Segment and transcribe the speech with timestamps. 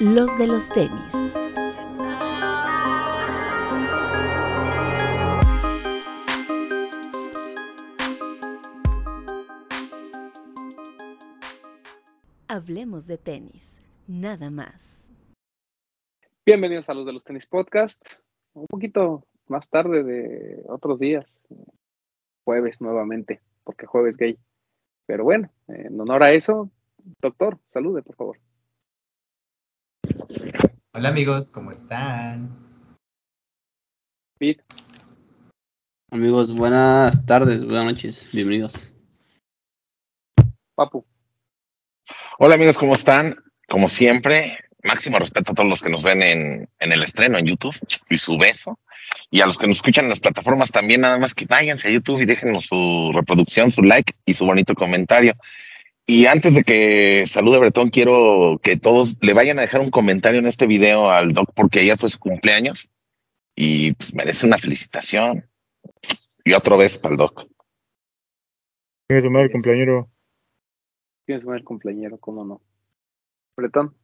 [0.00, 1.12] los de los tenis.
[12.46, 15.04] Hablemos de tenis, nada más.
[16.46, 18.00] Bienvenidos a los de los tenis podcast.
[18.54, 21.26] Un poquito más tarde de otros días,
[22.44, 24.38] jueves nuevamente, porque jueves gay.
[25.06, 26.70] Pero bueno, en honor a eso,
[27.20, 28.38] doctor, salude, por favor.
[30.94, 32.48] Hola amigos, ¿cómo están?
[34.38, 34.64] Pete.
[36.10, 38.94] Amigos, buenas tardes, buenas noches, bienvenidos.
[40.74, 41.04] Papu.
[42.38, 43.36] Hola amigos, ¿cómo están?
[43.68, 47.44] Como siempre, máximo respeto a todos los que nos ven en, en, el estreno en
[47.46, 47.76] YouTube
[48.08, 48.78] y su beso.
[49.30, 51.90] Y a los que nos escuchan en las plataformas también, nada más que váyanse a
[51.90, 55.34] YouTube y déjenos su reproducción, su like y su bonito comentario.
[56.10, 60.40] Y antes de que salude Bretón, quiero que todos le vayan a dejar un comentario
[60.40, 62.88] en este video al Doc porque ayer fue su cumpleaños
[63.54, 65.44] y pues, merece una felicitación.
[66.46, 67.46] Y otra vez para el Doc.
[69.06, 70.08] Tienes su madre cumpleañero.
[71.26, 72.62] Tienes su madre cumpleañero, cómo no.
[73.54, 73.94] Bretón.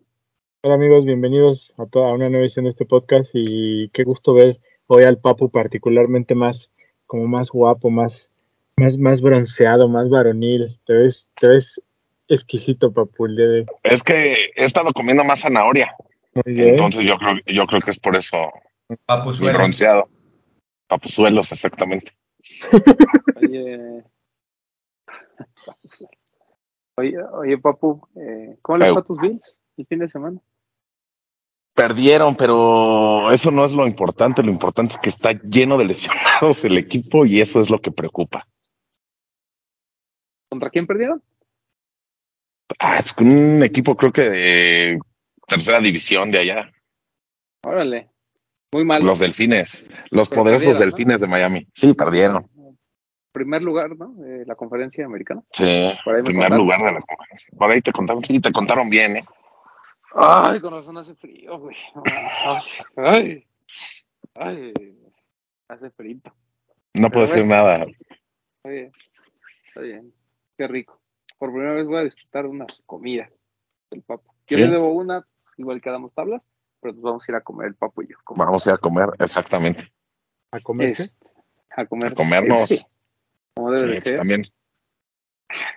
[0.63, 4.61] Hola amigos, bienvenidos a toda una nueva edición de este podcast y qué gusto ver
[4.89, 6.71] hoy al Papu particularmente más,
[7.07, 8.31] como más guapo, más,
[8.77, 10.79] más, más bronceado, más varonil.
[10.85, 11.81] Te ves, te ves
[12.29, 15.95] exquisito, Papu, el día de Es que he estado comiendo más zanahoria.
[16.45, 18.37] Entonces yo creo, yo creo que es por eso
[19.07, 19.57] Papuzuelos.
[19.57, 20.09] bronceado.
[20.89, 22.13] Papuzuelos, exactamente.
[23.37, 24.05] Oye,
[26.97, 30.41] oye, oye Papu, eh, ¿cómo le fue a tus Bills el fin de semana?
[31.75, 34.43] Perdieron, pero eso no es lo importante.
[34.43, 37.91] Lo importante es que está lleno de lesionados el equipo y eso es lo que
[37.91, 38.47] preocupa.
[40.49, 41.21] ¿Contra quién perdieron?
[42.79, 44.99] Ah, es con un equipo creo que de
[45.47, 46.73] tercera división de allá.
[47.63, 48.11] Órale.
[48.73, 49.05] Muy mal.
[49.05, 51.69] Los delfines, los Pero poderosos delfines de Miami.
[51.75, 52.51] Sí, perdieron.
[53.33, 54.15] Primer lugar, ¿no?
[54.15, 55.43] De la conferencia americana.
[55.53, 56.59] Sí, Por ahí me primer contaron.
[56.59, 57.51] lugar de la conferencia.
[57.57, 59.25] Por ahí te contaron, sí, te contaron bien, ¿eh?
[60.15, 61.77] Ay, con razón hace frío, güey.
[62.97, 63.45] Ay,
[64.35, 64.73] ay,
[65.69, 66.19] hace frío.
[66.95, 67.87] No puedo Pero decir nada.
[68.47, 68.91] Está bien,
[69.67, 70.15] está bien.
[70.57, 71.01] Qué rico.
[71.39, 73.31] Por primera vez voy a disfrutar de unas comidas
[73.91, 74.35] del papo.
[74.47, 74.63] Yo Sí.
[74.63, 76.43] le debo una, igual que damos tablas,
[76.81, 78.17] pero nos vamos a ir a comer el papo y yo.
[78.25, 79.93] como- Vamos a ir a comer, exactamente.
[80.53, 81.03] a comerse.
[81.05, 81.31] Este,
[81.77, 82.13] a comer.
[82.13, 82.67] A comernos.
[82.69, 82.85] Sí,
[83.55, 84.17] como debe Sí, de pues, ser.
[84.19, 84.43] también.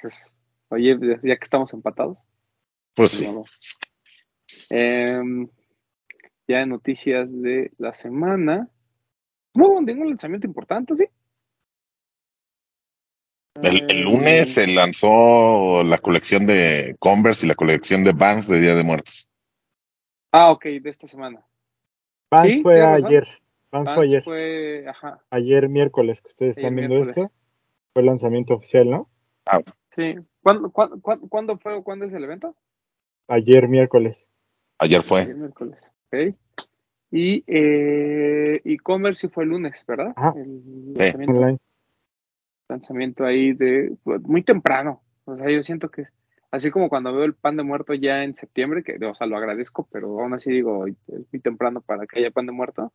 [0.02, 0.36] Pues,
[0.70, 2.20] oye, ya que estamos empatados.
[2.94, 3.26] Pues sí.
[3.26, 3.50] Vamos.
[4.70, 5.48] Em,
[6.48, 8.70] ya en noticias de la semana.
[9.54, 11.06] No hubo ningún lanzamiento importante, ¿sí?
[13.64, 18.60] El, el lunes se lanzó la colección de Converse y la colección de Vans de
[18.60, 19.28] Día de Muertos.
[20.32, 21.46] Ah, ok, de esta semana.
[22.30, 23.28] Vans Sí, fue ayer.
[23.72, 24.24] Vans fue ayer.
[24.24, 27.18] fue, ajá, Ayer miércoles que ustedes Ayer están viendo miércoles.
[27.18, 27.32] esto.
[27.94, 29.10] Fue el lanzamiento oficial, ¿no?
[29.96, 30.16] sí.
[30.44, 32.56] ¿Cuándo, cuándo, cuándo, cuándo fue o cuándo es el evento?
[33.28, 34.30] Ayer miércoles.
[34.80, 35.22] Ayer fue.
[35.22, 35.80] Ayer miércoles.
[36.12, 36.36] Ok.
[37.12, 40.14] Y eh, e-commerce sí fue el lunes, ¿verdad?
[40.16, 40.34] Ajá.
[40.38, 41.58] El lanzamiento, Online.
[42.70, 45.02] Lanzamiento ahí de pues, muy temprano.
[45.26, 46.08] O sea, yo siento que
[46.52, 49.38] así como cuando veo el pan de muerto ya en septiembre, que o sea, lo
[49.38, 50.96] agradezco, pero aún así digo, es
[51.32, 52.94] muy temprano para que haya pan de muerto.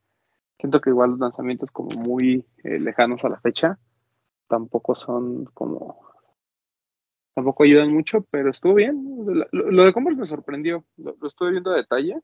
[0.59, 3.78] Siento que igual los lanzamientos como muy eh, lejanos a la fecha
[4.49, 5.99] tampoco son como
[7.34, 9.25] tampoco ayudan mucho, pero estuvo bien.
[9.50, 10.84] Lo, lo de Converse me sorprendió.
[10.99, 12.21] Lo, lo estuve viendo a detalle.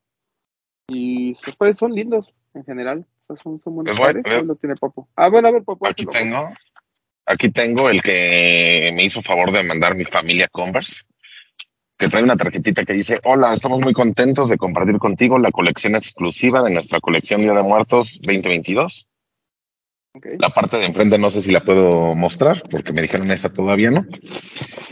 [0.88, 3.06] Y sus pares son lindos en general.
[3.26, 4.44] O sea, son, son buenos Es bueno, pares.
[4.44, 5.08] lo tiene Papo.
[5.16, 5.86] Ah, bueno, a ver, Papo.
[5.86, 6.50] Aquí tengo,
[7.28, 11.02] aquí tengo el que me hizo favor de mandar mi familia Converse,
[11.96, 15.94] que trae una tarjetita que dice, hola, estamos muy contentos de compartir contigo la colección
[15.94, 19.08] exclusiva de nuestra colección Día de Muertos 2022.
[20.14, 20.26] Ok.
[20.38, 23.90] La parte de enfrente no sé si la puedo mostrar, porque me dijeron esa todavía
[23.90, 24.06] no.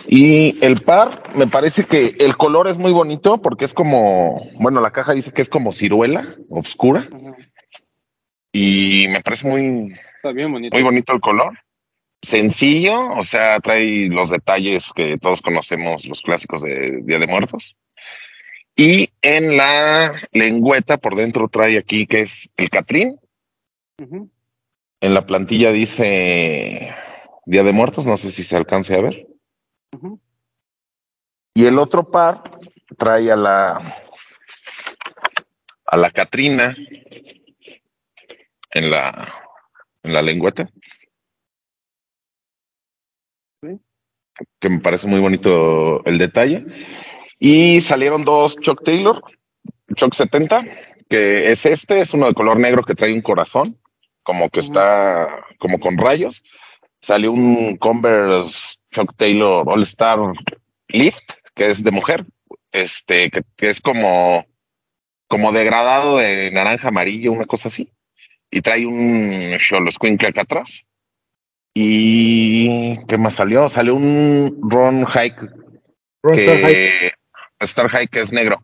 [0.09, 4.81] Y el par, me parece que el color es muy bonito, porque es como, bueno,
[4.81, 7.09] la caja dice que es como ciruela, oscura,
[8.53, 10.77] y me parece muy, Está bien bonito.
[10.77, 11.57] muy bonito el color.
[12.27, 17.77] Sencillo, o sea, trae los detalles que todos conocemos, los clásicos de Día de Muertos.
[18.75, 23.21] Y en la lengüeta por dentro trae aquí que es el Catrín.
[23.99, 26.93] En la plantilla dice
[27.45, 29.29] Día de Muertos, no sé si se alcance a ver.
[31.55, 32.43] Y el otro par
[32.99, 34.03] trae a la
[35.87, 36.77] a la Catrina
[38.73, 39.33] en la
[40.03, 40.69] en la lengüeta.
[44.61, 46.65] Que me parece muy bonito el detalle.
[47.39, 49.23] Y salieron dos Chuck Taylor,
[49.95, 50.65] Choc 70,
[51.09, 53.79] que es este, es uno de color negro que trae un corazón,
[54.23, 56.43] como que está como con rayos.
[57.01, 60.19] Salió un Converse Chuck Taylor All Star
[60.89, 62.25] Lift, que es de mujer,
[62.73, 64.47] este, que, que es como,
[65.29, 67.93] como degradado de naranja amarillo, una cosa así.
[68.51, 70.86] Y trae un Cholo Squinkle acá atrás.
[71.79, 73.69] Y ¿qué más salió?
[73.69, 75.47] Salió un Ron Hike
[76.33, 77.11] que
[77.61, 78.57] Star High que es negro.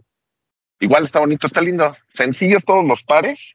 [0.81, 1.93] Igual está bonito, está lindo.
[2.15, 3.55] Sencillos todos los pares.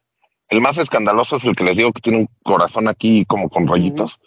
[0.49, 3.67] El más escandaloso es el que les digo que tiene un corazón aquí como con
[3.67, 4.19] rayitos.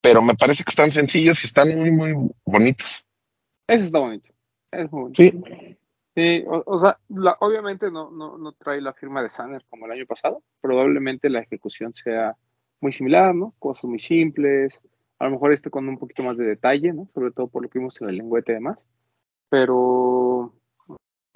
[0.00, 3.04] Pero me parece que están sencillos y están muy, muy bonitos.
[3.68, 4.32] Ese está bonito.
[4.72, 5.22] Es muy bonito.
[5.22, 5.32] Sí.
[6.16, 9.86] Sí, o, o sea, la- obviamente no, no, no trae la firma de Sanner como
[9.86, 10.42] el año pasado.
[10.60, 12.34] Probablemente la ejecución sea
[12.80, 13.54] muy similar, ¿no?
[13.58, 14.78] Cosas muy simples.
[15.18, 17.08] A lo mejor este con un poquito más de detalle, ¿no?
[17.14, 18.78] Sobre todo por lo que vimos en el lengüete y demás.
[19.48, 20.52] Pero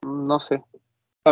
[0.07, 0.63] no sé.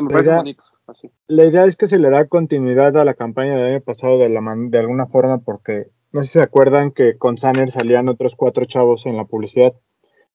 [0.01, 0.57] Me.
[0.87, 1.11] Así.
[1.27, 4.29] La idea es que se le da continuidad a la campaña del año pasado de,
[4.31, 8.09] la man- de alguna forma porque no sé si se acuerdan que con Sanner salían
[8.09, 9.75] otros cuatro chavos en la publicidad.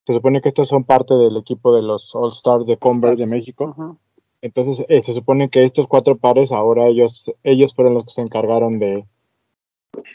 [0.06, 3.30] Se supone que estos son parte del equipo de los All Stars de Converse de
[3.30, 3.98] México.
[4.42, 8.22] Entonces eh, se supone que estos cuatro pares ahora ellos ellos fueron los que se
[8.22, 9.06] encargaron de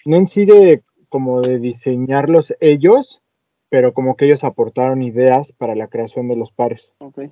[0.05, 3.23] no en sí de como de diseñarlos ellos,
[3.71, 6.93] pero como que ellos aportaron ideas para la creación de los pares.
[6.99, 7.23] Ok.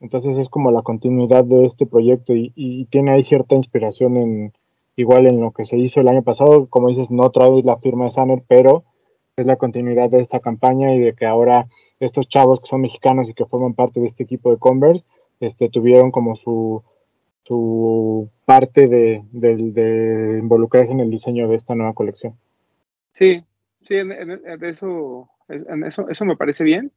[0.00, 4.52] Entonces es como la continuidad de este proyecto y, y tiene ahí cierta inspiración en
[4.96, 8.04] igual en lo que se hizo el año pasado, como dices, no trae la firma
[8.04, 8.84] de Sanner, pero
[9.36, 11.68] es la continuidad de esta campaña y de que ahora
[12.00, 15.04] estos chavos que son mexicanos y que forman parte de este equipo de Converse,
[15.40, 16.82] este, tuvieron como su,
[17.44, 22.34] su parte de, de involucrarse en el diseño de esta nueva colección.
[23.12, 23.44] Sí,
[23.86, 24.12] sí, en,
[24.64, 26.92] eso, en eso, eso me parece bien,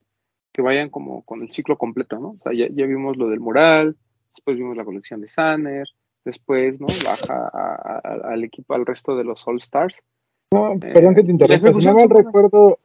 [0.52, 2.30] que vayan como con el ciclo completo, ¿no?
[2.30, 3.96] O sea, ya, ya vimos lo del mural,
[4.34, 5.88] después vimos la colección de Sanner,
[6.24, 6.88] después, ¿no?
[6.88, 9.96] Baja a- a- al equipo, al resto de los All Stars.
[10.54, 12.80] No, perdón que te la interrumpa, si no mal recuerdo,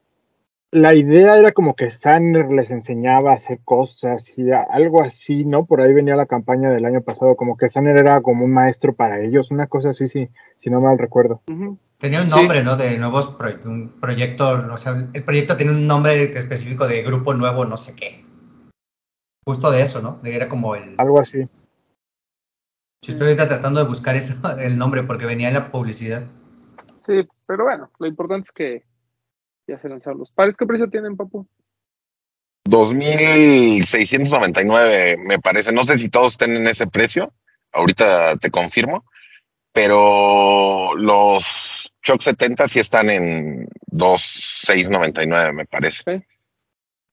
[0.72, 5.44] la idea era como que Sanner les enseñaba a hacer cosas y a- algo así,
[5.44, 5.64] ¿no?
[5.66, 8.94] Por ahí venía la campaña del año pasado, como que Sanner era como un maestro
[8.94, 10.28] para ellos, una cosa así, sí,
[10.58, 11.42] si no mal recuerdo.
[11.98, 12.30] Tenía un Sí.
[12.30, 12.76] nombre, ¿no?
[12.76, 17.34] De nuevos pro- un proyecto, o sea, el proyecto tiene un nombre específico de grupo
[17.34, 18.24] nuevo, no sé qué.
[19.44, 20.18] Justo de eso, ¿no?
[20.22, 20.94] De- Era como el.
[20.98, 21.48] Algo así.
[23.02, 26.24] Si estoy ahorita tratando de buscar eso, el nombre, porque venía en la publicidad.
[27.06, 28.84] Sí, pero bueno, lo importante es que
[29.66, 30.56] ya se lanzaron los pares.
[30.56, 31.46] ¿Qué precio tienen, papu?
[32.68, 35.72] 2.699 me parece.
[35.72, 37.32] No sé si todos estén en ese precio.
[37.72, 39.04] Ahorita te confirmo.
[39.72, 46.26] Pero los Choc 70 sí están en 2.699 me parece.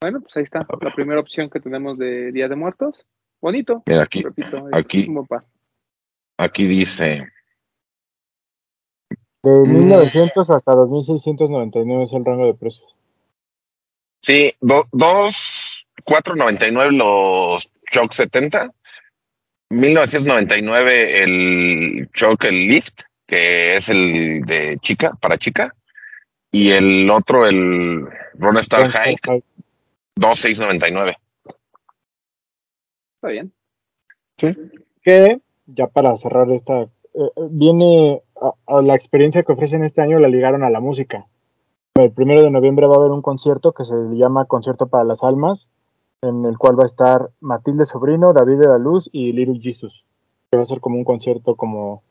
[0.02, 3.06] Bueno, pues ahí está, la primera opción que tenemos de Día de Muertos.
[3.42, 5.06] Bonito, Mira, aquí, repito, aquí.
[5.08, 5.44] un buen par.
[6.38, 7.28] aquí dice.
[9.48, 9.80] De Mm.
[9.80, 12.94] 1900 hasta 2699 es el rango de precios.
[14.22, 18.74] Sí, do, dos, 499 los Choc 70,
[19.70, 25.74] 1999 el Choc el Lift, que es el de chica, para chica,
[26.52, 29.44] y el otro el Ron Star Hike,
[30.16, 31.16] 2699.
[33.16, 33.54] Está bien.
[35.02, 40.02] Que ya para cerrar esta, eh, eh, viene a, a la experiencia que ofrecen este
[40.02, 41.28] año la ligaron a la música.
[41.96, 45.24] El primero de noviembre va a haber un concierto que se llama Concierto para las
[45.24, 45.68] Almas,
[46.22, 50.06] en el cual va a estar Matilde Sobrino, David de la Luz y Little Jesus.
[50.52, 52.04] Que va a ser como un concierto como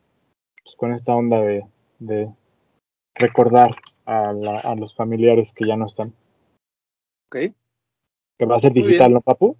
[0.64, 1.64] pues, con esta onda de,
[2.00, 2.28] de
[3.14, 6.12] recordar a, la- a los familiares que ya no están.
[7.28, 7.37] Ok.
[8.38, 9.12] Que va a ser digital.
[9.14, 9.56] ¿no, Papu?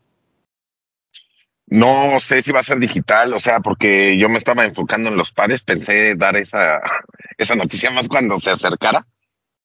[1.69, 5.17] No sé si va a ser digital, o sea, porque yo me estaba enfocando en
[5.17, 6.81] los pares, pensé dar esa,
[7.39, 9.07] esa noticia más cuando se acercara.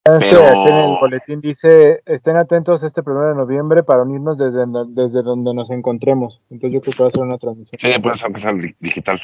[0.03, 4.01] Es que Pero- aquí en el boletín dice, estén atentos este primero de noviembre para
[4.01, 6.41] unirnos desde, desde donde nos encontremos.
[6.49, 7.73] Entonces yo creo que va a ser una transmisión.
[7.77, 9.19] Sí, puede ser que sea di- digital.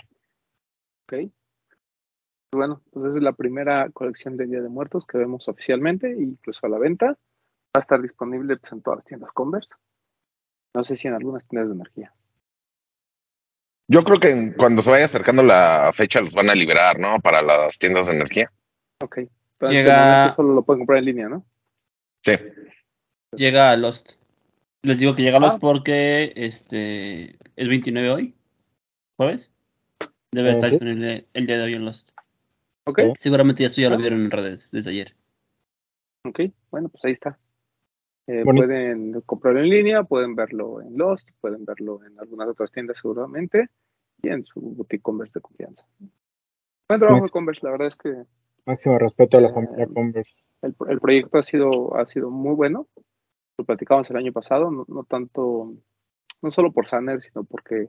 [1.08, 1.32] Ok.
[2.54, 6.66] Bueno, pues esa es la primera colección de Día de Muertos que vemos oficialmente, incluso
[6.66, 7.08] a la venta.
[7.08, 9.74] Va a estar disponible pues, en todas las tiendas Converse.
[10.76, 12.14] No sé si en algunas tiendas de energía.
[13.88, 17.20] Yo creo que cuando se vaya acercando la fecha los van a liberar, ¿no?
[17.22, 18.52] Para las tiendas de energía.
[19.02, 19.18] Ok.
[19.20, 21.46] Entonces, Llega- solo lo pueden comprar en línea, ¿no?
[22.24, 22.34] Sí.
[23.36, 24.14] Llega a Lost.
[24.84, 25.60] Les digo que llega a Lost Ah.
[25.60, 28.36] porque este es 29 hoy,
[29.16, 29.52] jueves.
[30.32, 32.10] Debe estar disponible el día de hoy en Lost.
[32.86, 33.00] Ok.
[33.18, 34.00] Seguramente ya esto ya lo Ah.
[34.00, 35.16] vieron en redes desde ayer.
[36.26, 36.42] Ok.
[36.70, 37.40] Bueno, pues ahí está.
[38.28, 42.98] Eh, pueden comprarlo en línea, pueden verlo en Lost, pueden verlo en algunas otras tiendas
[43.02, 43.70] seguramente
[44.22, 45.84] y en su boutique Converse de confianza.
[46.90, 48.24] Buen trabajo de Converse, la verdad es que
[48.66, 50.44] Máximo respeto a la Eh, familia Converse.
[50.62, 52.88] el, el proyecto ha sido, ha sido muy bueno.
[53.58, 55.74] Lo platicamos el año pasado, no, no tanto,
[56.42, 57.88] no solo por Sanner, sino porque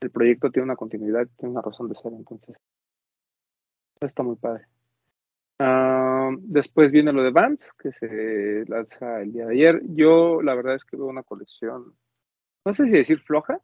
[0.00, 2.56] el proyecto tiene una continuidad, tiene una razón de ser, entonces
[4.00, 4.64] está muy padre.
[5.62, 9.82] Ah, después viene lo de Vans, que se lanza el día de ayer.
[9.88, 11.94] Yo la verdad es que veo una colección,
[12.64, 13.60] no sé si decir floja,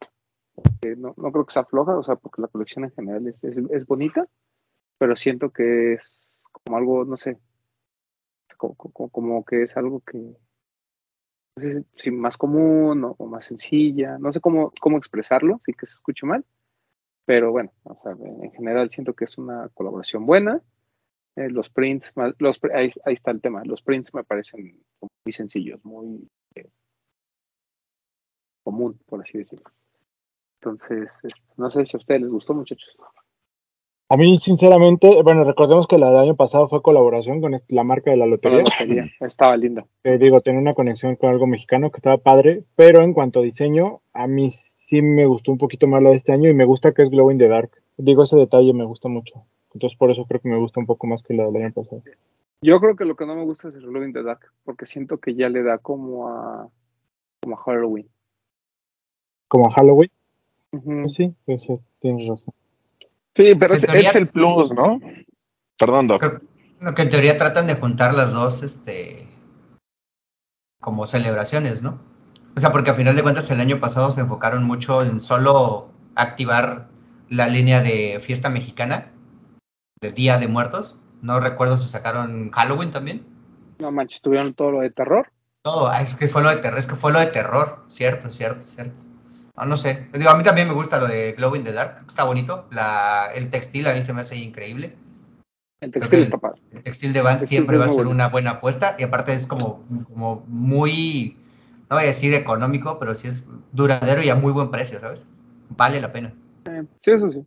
[0.53, 3.43] porque no, no creo que sea floja, o sea, porque la colección en general es,
[3.43, 4.27] es, bonita,
[4.99, 7.39] pero siento que es como algo, no sé,
[8.57, 10.35] como, como, que es algo que no
[11.61, 15.87] sé si más común o, o más sencilla, no sé cómo, cómo expresarlo, sí que
[15.87, 16.45] se escuche mal,
[17.25, 20.61] pero bueno, o sea, en general siento que es una colaboración buena.
[21.37, 25.79] Eh, los prints, los, ahí, ahí está el tema, los prints me parecen muy sencillos,
[25.85, 26.67] muy eh,
[28.63, 29.69] común, por así decirlo.
[30.59, 32.97] Entonces, es- no sé si a ustedes les gustó, muchachos.
[34.09, 38.09] A mí, sinceramente, bueno, recordemos que la del año pasado fue colaboración con la marca
[38.09, 38.59] de la lotería.
[38.59, 39.85] la lotería, estaba linda.
[40.03, 43.43] que digo, tenía una conexión con algo mexicano que estaba padre, pero en cuanto a
[43.43, 46.65] diseño, a mí sí me gustó un poquito más la de este año y me
[46.65, 47.71] gusta que es Glow in the Dark.
[47.97, 49.43] Digo, ese detalle me gusta mucho.
[49.77, 52.01] Entonces, por eso creo que me gusta un poco más que la del año pasado.
[52.63, 55.19] Yo creo que lo que no me gusta es el in the Dark, porque siento
[55.19, 56.67] que ya le da como a,
[57.39, 58.09] como a Halloween.
[59.47, 60.09] Como Halloween,
[60.71, 61.01] Ujú.
[61.01, 62.55] pues sí, pues sí, tienes razón.
[63.35, 64.99] Sí, pero es, en teoría- es el plus, ¿no?
[65.77, 66.21] Perdón, Doc.
[66.79, 69.27] Creo que en teoría tratan de juntar las dos, este,
[70.81, 71.99] como celebraciones, ¿no?
[72.55, 75.91] O sea, porque a final de cuentas el año pasado se enfocaron mucho en solo
[76.15, 76.87] activar
[77.29, 79.11] la línea de fiesta mexicana,
[80.01, 80.99] de Día de Muertos.
[81.21, 83.25] No recuerdo si sacaron Halloween también.
[83.79, 85.31] No manches, tuvieron todo lo de terror.
[85.61, 88.29] Todo, ah, es que fue lo de terror, es que fue lo de terror, cierto,
[88.29, 89.03] cierto, cierto.
[89.55, 90.07] No, no sé.
[90.13, 92.67] Digo, a mí también me gusta lo de Glow in the Dark, está bonito.
[92.71, 94.95] La, el textil a mí se me hace increíble.
[95.79, 96.61] El textil está padre.
[96.71, 99.83] El textil de textil siempre va a ser una buena apuesta y aparte es como,
[100.07, 101.37] como muy,
[101.89, 105.27] no voy a decir económico, pero sí es duradero y a muy buen precio, ¿sabes?
[105.69, 106.33] Vale la pena.
[107.03, 107.45] Sí, eso sí.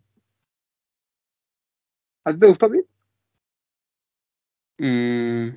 [2.24, 2.84] ¿A ti te gustó bien?
[4.78, 5.48] Mm,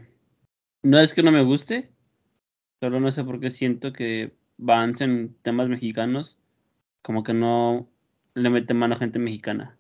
[0.83, 1.91] no es que no me guste,
[2.81, 6.39] solo no sé por qué siento que Vance en temas mexicanos
[7.01, 7.89] como que no
[8.35, 9.77] le mete mano a gente mexicana.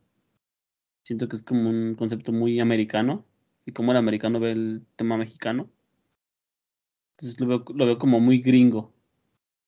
[1.03, 3.25] Siento que es como un concepto muy americano
[3.65, 5.69] y como el americano ve el tema mexicano.
[7.11, 8.93] Entonces lo veo, lo veo como muy gringo.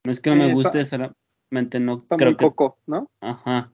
[0.06, 2.52] No es que no me está- guste, solamente no Está creo muy que...
[2.88, 3.10] ¿no?
[3.22, 3.72] Ajá.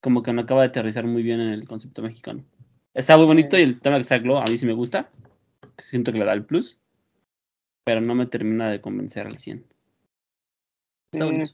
[0.00, 2.44] Como que no acaba de aterrizar muy bien en el concepto mexicano.
[2.94, 5.10] Está muy bonito y el tema que Glow a mí sí me gusta.
[5.86, 6.80] Siento que le da el plus.
[7.84, 9.64] Pero no me termina de convencer al 100.
[11.12, 11.32] Está Sí.
[11.32, 11.52] bonito.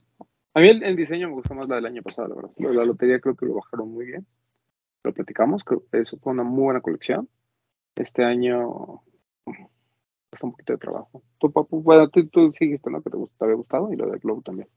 [0.55, 2.51] A mí el, el diseño me gustó más la del año pasado, la verdad.
[2.59, 4.27] La lotería creo que lo bajaron muy bien.
[5.05, 7.29] Lo platicamos, creo que eso fue una muy buena colección.
[7.95, 9.03] Este año
[9.45, 11.23] cuesta un poquito de trabajo.
[11.39, 13.03] Tú, papu, bueno, tú, tú dijiste, ¿no?
[13.03, 14.69] Que te, gust- te había gustado y lo del Globo también.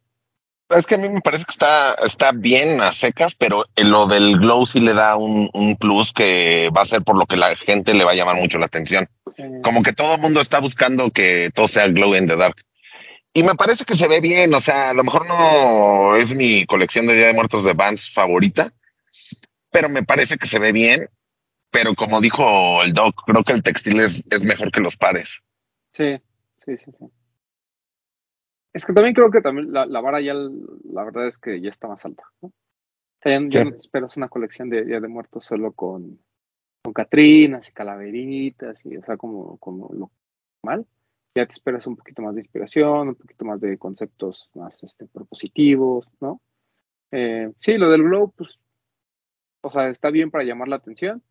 [0.69, 4.05] Es que a mí me parece que está, está bien a secas, pero en lo
[4.05, 7.37] del glow sí le da un, un plus que va a ser por lo que
[7.37, 9.09] la gente le va a llamar mucho la atención.
[9.35, 9.43] Sí.
[9.63, 12.55] Como que todo el mundo está buscando que todo sea glow in the dark.
[13.33, 16.65] Y me parece que se ve bien, o sea, a lo mejor no es mi
[16.65, 18.71] colección de Día de Muertos de Vans favorita,
[19.71, 21.09] pero me parece que se ve bien.
[21.71, 25.41] Pero como dijo el doc, creo que el textil es, es mejor que los pares.
[25.93, 26.17] Sí,
[26.65, 27.05] sí, sí, sí.
[28.73, 31.69] Es que también creo que también la, la vara ya, la verdad es que ya
[31.69, 32.49] está más alta, ¿no?
[32.49, 36.19] O sea, ya, no te esperas una colección de Día de Muertos solo con,
[36.81, 40.11] con catrinas y calaveritas y, o sea, como, como lo
[40.63, 40.87] normal.
[41.35, 45.07] Ya te esperas un poquito más de inspiración, un poquito más de conceptos más este,
[45.07, 46.41] propositivos, ¿no?
[47.11, 48.57] Eh, sí, lo del glow, pues,
[49.61, 51.21] o sea, está bien para llamar la atención,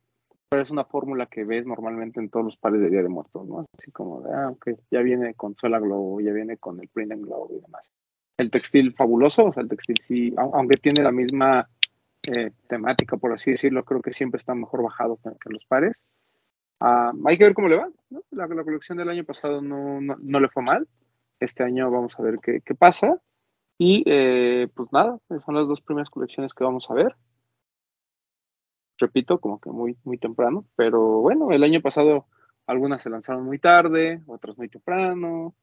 [0.49, 3.47] pero es una fórmula que ves normalmente en todos los pares de Día de Muertos,
[3.47, 3.67] ¿no?
[3.77, 7.13] Así como de, ah, ok, ya viene con Suela Glow, ya viene con el Print
[7.13, 7.91] and Glow y demás.
[8.39, 11.69] El textil fabuloso, o sea, el textil sí, au- aunque tiene la misma
[12.23, 16.01] eh, temática, por así decirlo, creo que siempre está mejor bajado que, los pares.
[16.81, 18.23] Ah, hay que ver cómo le va, ¿no?
[18.31, 20.89] La, colección del año pasado no, no, le fue mal.
[21.41, 23.21] Este año vamos a ver qué, qué pasa.
[23.77, 27.15] Y eh, pues nada, son las dos primeras colecciones que vamos a ver
[28.99, 32.27] repito, como que muy, muy temprano, pero bueno, el año pasado
[32.67, 35.55] algunas se lanzaron muy tarde, otras muy temprano.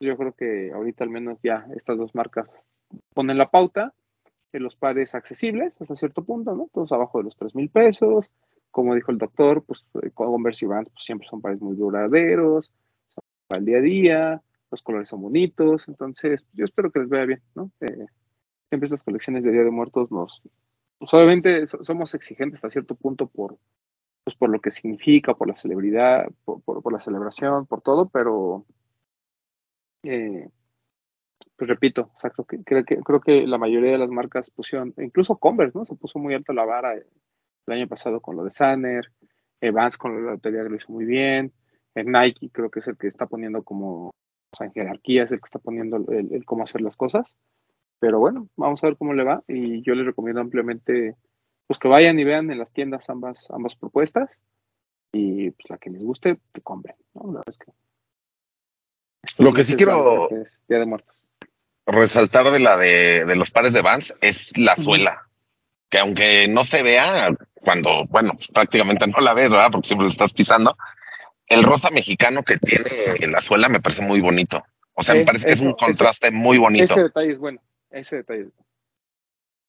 [0.00, 2.48] Yo creo que ahorita al menos ya estas dos marcas
[3.14, 3.92] ponen la pauta
[4.52, 6.68] en los pares accesibles hasta cierto punto, ¿no?
[6.72, 8.30] Todos abajo de los 3 mil pesos.
[8.70, 12.72] Como dijo el doctor, pues eh, Converse y Vans pues, siempre son pares muy duraderos,
[13.08, 17.08] son para el día a día, los colores son bonitos, entonces yo espero que les
[17.08, 17.70] vaya bien, ¿no?
[17.80, 18.06] Eh,
[18.68, 20.42] siempre estas colecciones de Día de Muertos nos,
[20.98, 23.58] pues obviamente so- somos exigentes a cierto punto por,
[24.24, 28.66] pues por lo que significa, por la celebridad, por, la celebración, por todo, pero
[30.02, 30.48] eh,
[31.56, 34.50] pues repito, o sea, creo que, creo que creo que la mayoría de las marcas
[34.50, 35.84] pusieron, incluso Converse, ¿no?
[35.84, 37.04] Se puso muy alta la vara el
[37.66, 39.12] año pasado con lo de Sanner,
[39.60, 41.52] eh, Vans con la lotería lo hizo muy bien,
[41.94, 44.12] eh, Nike creo que es el que está poniendo como,
[44.60, 47.36] en jerarquía es el que está poniendo el, el cómo hacer las cosas,
[47.98, 51.16] pero bueno, vamos a ver cómo le va y yo les recomiendo ampliamente
[51.66, 54.38] pues que vayan y vean en las tiendas ambas, ambas propuestas
[55.12, 57.32] y pues la que les guste, que compren, ¿no?
[57.32, 57.72] La verdad es que
[59.42, 60.28] Lo que sí quiero
[60.68, 61.22] Día de Muertos.
[61.86, 65.22] resaltar de la de, de los pares de Vans es la suela.
[65.88, 69.70] Que aunque no se vea, cuando, bueno, pues prácticamente no la ves, ¿verdad?
[69.70, 70.76] Porque siempre lo estás pisando.
[71.48, 74.62] El rosa mexicano que tiene la suela me parece muy bonito.
[74.94, 76.92] O sea, Sí, me parece que es un contraste muy bonito.
[76.92, 78.50] Ese detalle es bueno, ese detalle.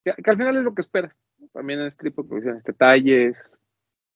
[0.03, 1.19] Que, que al final es lo que esperas.
[1.53, 3.50] También en este tipo de producciones, detalles,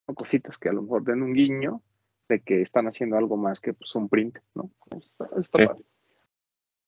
[0.05, 1.81] o cositas que a lo mejor den un guiño
[2.29, 4.72] de que están haciendo algo más que pues, un print, ¿no?
[4.98, 5.67] Está, está Sí.
[5.67, 5.84] padre.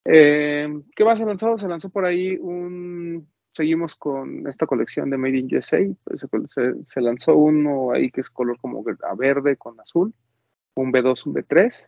[0.05, 1.57] Eh, ¿Qué más se lanzó?
[1.57, 3.27] Se lanzó por ahí un...
[3.55, 5.77] Seguimos con esta colección de Made in USA.
[6.03, 10.13] pues, se, se- se lanzó uno ahí que es color como a verde con azul.
[10.75, 11.87] Un B2, un B3.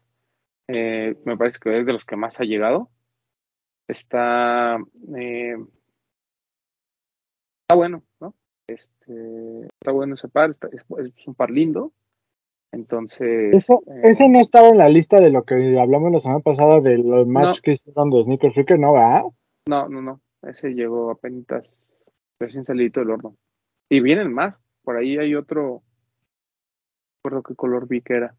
[0.68, 2.90] Eh, me parece que es de los que más ha llegado.
[3.88, 4.78] Está,
[5.16, 5.56] eh,
[7.64, 8.34] está bueno, ¿no?
[8.68, 10.84] Este, está bueno ese par, está- es,
[11.16, 11.92] es un par lindo.
[12.72, 16.42] Entonces, Eso, eh, ese no estaba en la lista de lo que hablamos la semana
[16.42, 17.62] pasada de los match No.
[17.62, 19.24] que hicieron de Sneaker Freaker, ¿no va?
[19.70, 21.46] no, no, no, ese llegó apenas
[22.40, 23.36] recién salido del horno.
[23.90, 25.84] Y vienen más, por ahí hay otro,
[27.24, 28.36] no recuerdo qué color vi que era,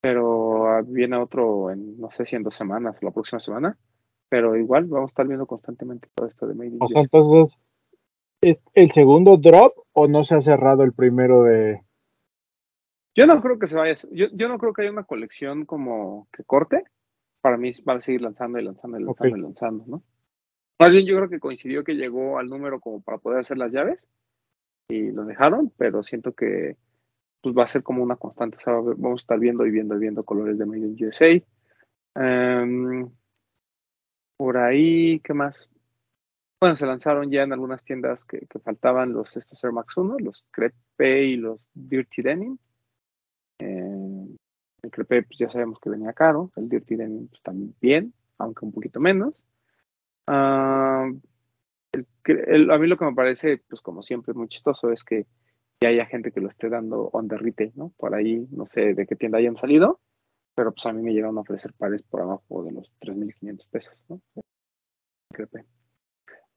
[0.00, 3.76] pero ah, viene otro en, no sé si en dos semanas la próxima semana,
[4.34, 7.56] pero igual vamos a estar viendo constantemente todo esto de Made in O sea, entonces,
[8.40, 11.82] ¿es el segundo drop o no se ha cerrado el primero de...
[13.14, 16.26] Yo no creo que se vaya, yo, yo no creo que haya una colección como
[16.32, 16.82] que corte.
[17.42, 20.02] Para mí van a seguir lanzando y lanzando y lanzando y lanzando, ¿no?
[20.80, 23.70] Más bien yo creo que coincidió que llegó al número como para poder hacer las
[23.70, 24.08] llaves
[24.88, 26.76] y lo dejaron, pero siento que
[27.40, 28.56] pues va a ser como una constante.
[28.56, 31.40] O sea, vamos a estar viendo y viendo y viendo colores de Made in USA.
[32.16, 33.08] Em,
[34.36, 35.68] por ahí, ¿qué más?
[36.60, 40.44] Bueno, se lanzaron ya en algunas tiendas que, faltaban los estos Air Max 1, los
[40.50, 42.56] Crepe y los Dirty Denim.
[43.58, 44.26] Eh,
[44.82, 48.72] el Crepe pues ya sabemos que venía caro, el Dirty Denim pues también, aunque un
[48.72, 49.42] poquito menos.
[50.26, 55.26] Ah, a mí lo que me parece, pues como siempre, muy chistoso es que
[55.82, 57.92] ya haya gente que lo esté dando on the retail, ¿no?
[57.96, 60.00] Por ahí, no sé de qué tienda hayan salido,
[60.54, 64.04] pero pues a mí me llegaron a ofrecer pares por abajo de los 3.500 pesos,
[64.08, 64.20] ¿no?
[65.32, 65.64] Crepe.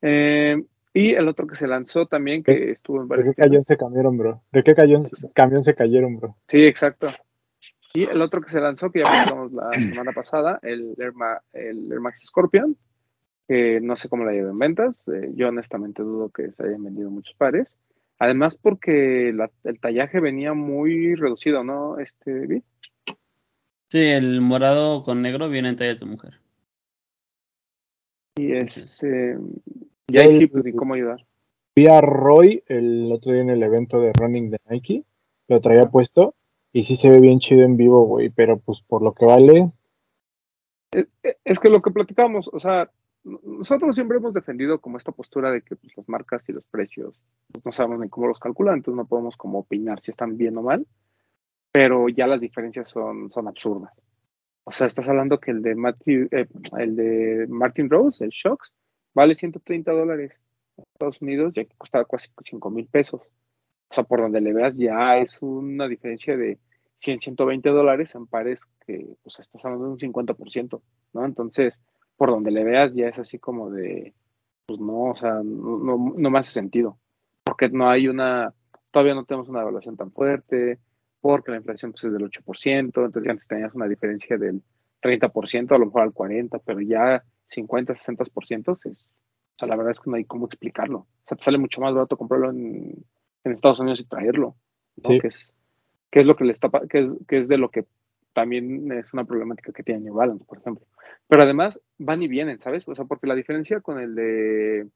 [0.02, 3.66] Eh, y el otro que se lanzó también, que estuvo en ¿De varias qué cayón
[3.66, 4.42] se cayeron, bro?
[4.52, 6.36] ¿De qué cayón, camión se cayeron, bro?
[6.48, 7.08] Sí, exacto.
[7.94, 11.42] Y el otro que se lanzó, que ya platicamos la semana pasada, el Air, Ma-
[11.54, 12.78] el Air Max Scorpion,
[13.48, 15.04] que no sé cómo le ha ido en ventas.
[15.08, 17.76] eh, yo honestamente dudo que se hayan vendido muchos pares.
[18.20, 21.98] Además porque la- el tallaje venía muy reducido, ¿no?
[22.00, 22.62] Este?
[23.90, 26.40] Sí, el morado con negro viene en tallas de mujer.
[28.36, 29.38] Y este,
[30.08, 31.26] y ahí sí, pues ni cómo ayudar.
[31.76, 35.04] Vi a Roy el otro día en el evento de running de Nike,
[35.48, 36.36] lo traía puesto
[36.74, 39.72] y sí se ve bien chido en vivo, güey, pero pues por lo que vale,
[40.92, 41.08] Es,
[41.44, 42.92] es que lo que platicamos, o sea,
[43.24, 47.20] nosotros siempre hemos defendido como esta postura de que pues, las marcas y los precios
[47.52, 50.58] pues, no sabemos ni cómo los calculan, entonces no podemos como opinar si están bien
[50.58, 50.86] o mal,
[51.78, 53.94] pero ya las diferencias son, son absurdas.
[54.64, 58.74] O sea, estás hablando que el de, Matthew, eh, el de Martin Rose, el Shocks,
[59.14, 60.32] vale 130 dólares
[60.76, 63.22] en Estados Unidos, ya que costaba casi 5 mil pesos.
[63.22, 66.58] O sea, por donde le veas ya es una diferencia de
[66.98, 70.82] 100, 120 dólares en pares que, pues, estás hablando de un 50%,
[71.14, 71.26] ¿no?
[71.26, 71.80] Entonces,
[72.16, 74.16] por donde le veas ya es así como de,
[74.66, 76.98] pues no, o sea, no, no, no me hace sentido,
[77.44, 78.52] porque no hay una,
[78.90, 80.80] todavía no tenemos una evaluación tan fuerte,
[81.32, 84.62] porque la inflación pues, es del 8%, entonces ya antes tenías una diferencia del
[85.02, 89.92] 30%, a lo mejor al 40%, pero ya 50, 60% es, o sea, la verdad
[89.92, 91.00] es que no hay cómo explicarlo.
[91.00, 93.04] O sea, te sale mucho más barato comprarlo en,
[93.44, 94.56] en Estados Unidos y traerlo,
[94.98, 95.10] ¿no?
[95.10, 95.20] Sí.
[95.20, 95.54] Que es,
[96.12, 97.86] que es lo que le está, que es, que es de lo que
[98.34, 100.86] también es una problemática que tiene New Balance, por ejemplo.
[101.28, 102.88] Pero además van y vienen, ¿sabes?
[102.88, 104.88] O sea, porque la diferencia con el de,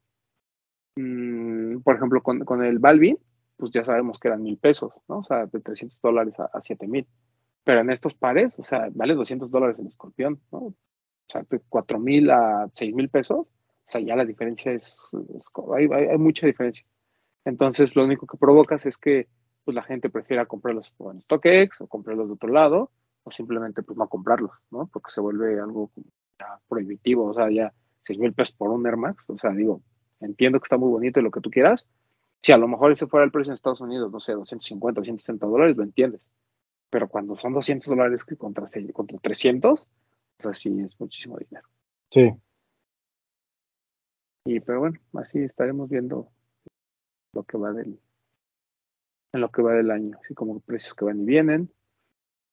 [0.96, 3.18] mm, por ejemplo, con, con el Balvin,
[3.62, 5.20] pues ya sabemos que eran mil pesos, ¿no?
[5.20, 7.08] O sea, de 300 dólares a, a 7 mil.
[7.64, 10.76] Pero en estos pares, o sea, vale 200 dólares el escorpión, ¿no?
[11.32, 13.48] sea, de cuatro mil a seis mil pesos, o
[13.86, 15.00] sea, ya la diferencia es,
[15.36, 15.46] es
[15.76, 16.86] hay, hay, hay, mucha diferencia.
[17.46, 19.28] Entonces, lo único que provocas es que
[19.64, 22.92] pues, la gente prefiera comprarlos en StockX o comprarlos de otro lado,
[23.24, 24.88] o simplemente pues no comprarlos, ¿no?
[24.92, 25.92] Porque se vuelve algo
[26.40, 29.82] ya prohibitivo, o sea, ya seis mil pesos por un Air Max, o sea, digo,
[30.20, 31.88] entiendo que está muy bonito y lo que tú quieras,
[32.44, 35.46] si a lo mejor ese fuera el precio en Estados Unidos, no sé, 250, 260
[35.46, 36.30] dólares, lo entiendes.
[36.90, 39.88] Pero cuando son 200 dólares contra, contra 300, o
[40.38, 41.68] sea, sí es muchísimo dinero.
[42.10, 42.32] Sí.
[44.46, 46.30] Y, pero bueno, así estaremos viendo
[47.34, 48.00] lo que va del,
[49.34, 51.72] en lo que va del año, así como precios que van y vienen.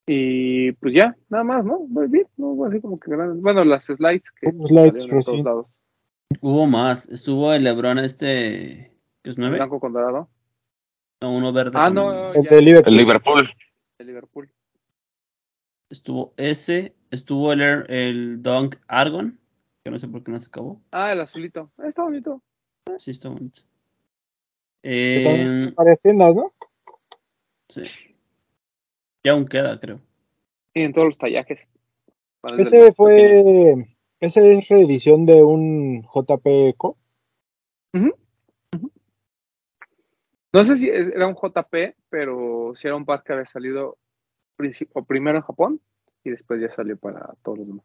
[0.07, 1.81] Y pues ya, nada más, ¿no?
[1.81, 3.43] Muy bien, no así como que grandes.
[3.43, 5.67] Bueno, las slides que slides, en todos lados.
[6.41, 8.98] Hubo más, estuvo el Lebron este, que
[9.31, 9.57] es nueve.
[9.57, 10.29] Blanco con dorado.
[11.21, 11.73] No, uno verde.
[11.75, 13.49] Ah, con- no, El de Liverpool.
[13.99, 14.51] El Liverpool.
[15.91, 19.39] Estuvo ese, estuvo el, el Dunk Argon,
[19.83, 20.81] que no sé por qué no se acabó.
[20.93, 21.73] Ah, el azulito.
[21.79, 22.43] Ah, está bonito.
[22.99, 23.61] Sí, está bonito.
[24.83, 26.53] Eh, varias tiendas, ¿no?
[27.69, 28.15] sí.
[29.25, 30.01] Ya aún queda, creo.
[30.75, 31.69] Y en todos los tallajes.
[32.57, 33.97] Ese fue.
[34.21, 36.97] Ese es reedición de un JP Eco.
[40.53, 43.99] No sé si era un JP, pero si era un par que había salido
[45.07, 45.81] primero en Japón
[46.25, 47.85] y después ya salió para todos los demás.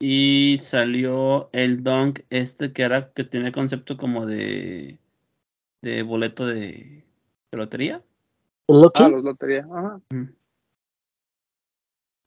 [0.00, 4.98] Y salió el Dunk este que era que tiene concepto como de
[5.80, 7.04] de boleto de,
[7.50, 8.02] de lotería.
[8.94, 9.66] Ah, los lotería.
[9.72, 10.00] Ajá.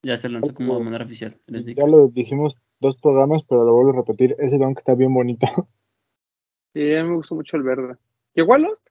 [0.04, 3.74] Ya se lanzó como de manera oficial en ya lo dijimos dos programas, pero lo
[3.74, 4.36] vuelvo a repetir.
[4.40, 5.48] Ese dunk está bien bonito.
[6.76, 7.96] Y a mí me gustó mucho el verde.
[8.36, 8.88] ¿Llegó a Lost?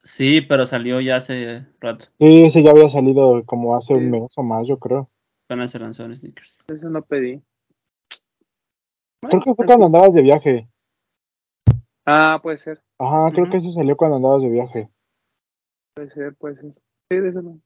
[0.00, 2.06] Sí, pero salió ya hace rato.
[2.18, 4.00] Sí, ese ya había salido como hace Sí.
[4.00, 5.08] un mes o más, yo creo.
[5.46, 6.58] Apenas se lanzó en sneakers.
[6.68, 7.42] Ese no pedí.
[9.20, 10.68] Creo que fue cuando andabas de viaje.
[12.06, 14.88] Ah, puede ser, Ajá, creo que ese salió cuando andabas de viaje.
[15.94, 16.72] puede ser, puede ser.
[17.10, 17.60] Sí, de ese no.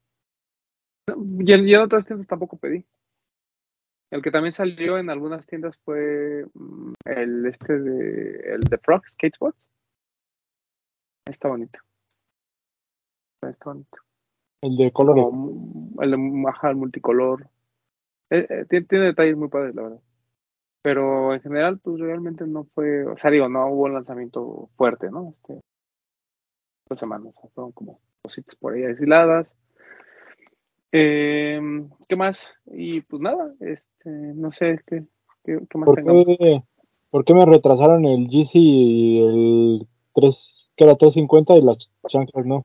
[1.08, 2.84] No, Y en, y en otras tiendas tampoco pedí.
[4.12, 9.08] El que también salió en algunas tiendas fue mm, el este de el de Frog
[9.08, 9.54] Skateboard.
[11.24, 11.78] Está bonito.
[13.40, 13.98] Está bonito.
[14.60, 15.24] El de colores.
[15.24, 17.48] Como el de ajá, el multicolor.
[18.28, 20.00] Eh, eh, tiene, tiene detalles muy padres, la verdad.
[20.82, 25.10] Pero en general, pues realmente no fue, o sea, digo, no hubo un lanzamiento fuerte,
[25.10, 25.30] ¿no?
[25.38, 25.60] Este,
[26.86, 29.56] dos semanas, o sea, fueron como cositas por ahí aisladas.
[30.92, 31.60] Eh,
[32.08, 32.54] ¿Qué más?
[32.66, 35.04] Y pues nada, este, no sé qué,
[35.44, 36.26] qué, qué más ¿Por tengamos.
[36.26, 36.62] qué,
[37.10, 42.46] ¿Por qué me retrasaron el GC y el 3, que era 350 y las chanclas
[42.46, 42.64] no?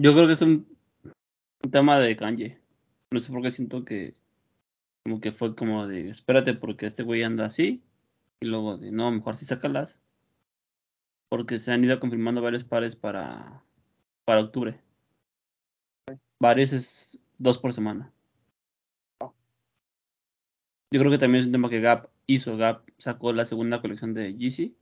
[0.00, 0.66] Yo creo que es un,
[1.64, 2.58] un tema de Kanye.
[3.10, 4.14] No sé por qué siento que
[5.04, 7.82] como que fue como de espérate porque este güey anda así
[8.40, 10.00] y luego de no, mejor sí sácalas.
[11.28, 13.62] Porque se han ido confirmando varios pares para
[14.24, 14.80] para octubre.
[16.42, 18.12] Varios es dos por semana.
[20.90, 22.56] Yo creo que también es un tema que Gap hizo.
[22.56, 24.76] Gap sacó la segunda colección de Yeezy.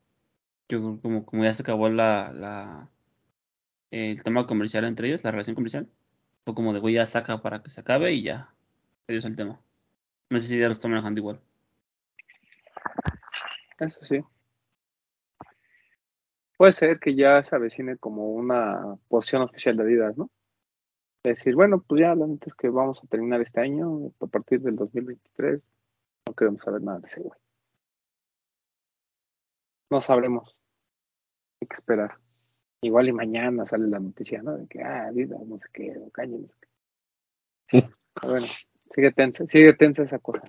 [0.70, 2.90] Yo creo que como, como ya se acabó la,
[3.90, 5.87] el tema comercial entre ellos, la relación comercial.
[6.46, 8.55] Fue como de güey ya saca para que se acabe y ya.
[9.07, 9.61] Adiós el tema.
[10.31, 11.42] No sé si ya lo están manejando igual.
[13.79, 14.23] Eso sí.
[16.57, 20.31] Puede ser que ya se avecine como una posición oficial de Adidas, ¿no?
[21.22, 24.61] Decir, bueno, pues ya la neta es que vamos a terminar este año, a partir
[24.62, 25.61] del 2023,
[26.26, 27.38] no queremos saber nada de ese güey.
[29.90, 30.62] No sabremos.
[31.61, 32.16] Hay que esperar.
[32.83, 34.56] Igual y mañana sale la noticia, ¿no?
[34.56, 36.68] De que, ah, Adidas, no sé qué, o Kanye, no sé qué.
[38.14, 38.46] Pero bueno,
[38.94, 40.44] sigue tensa, sigue tensa esa cosa.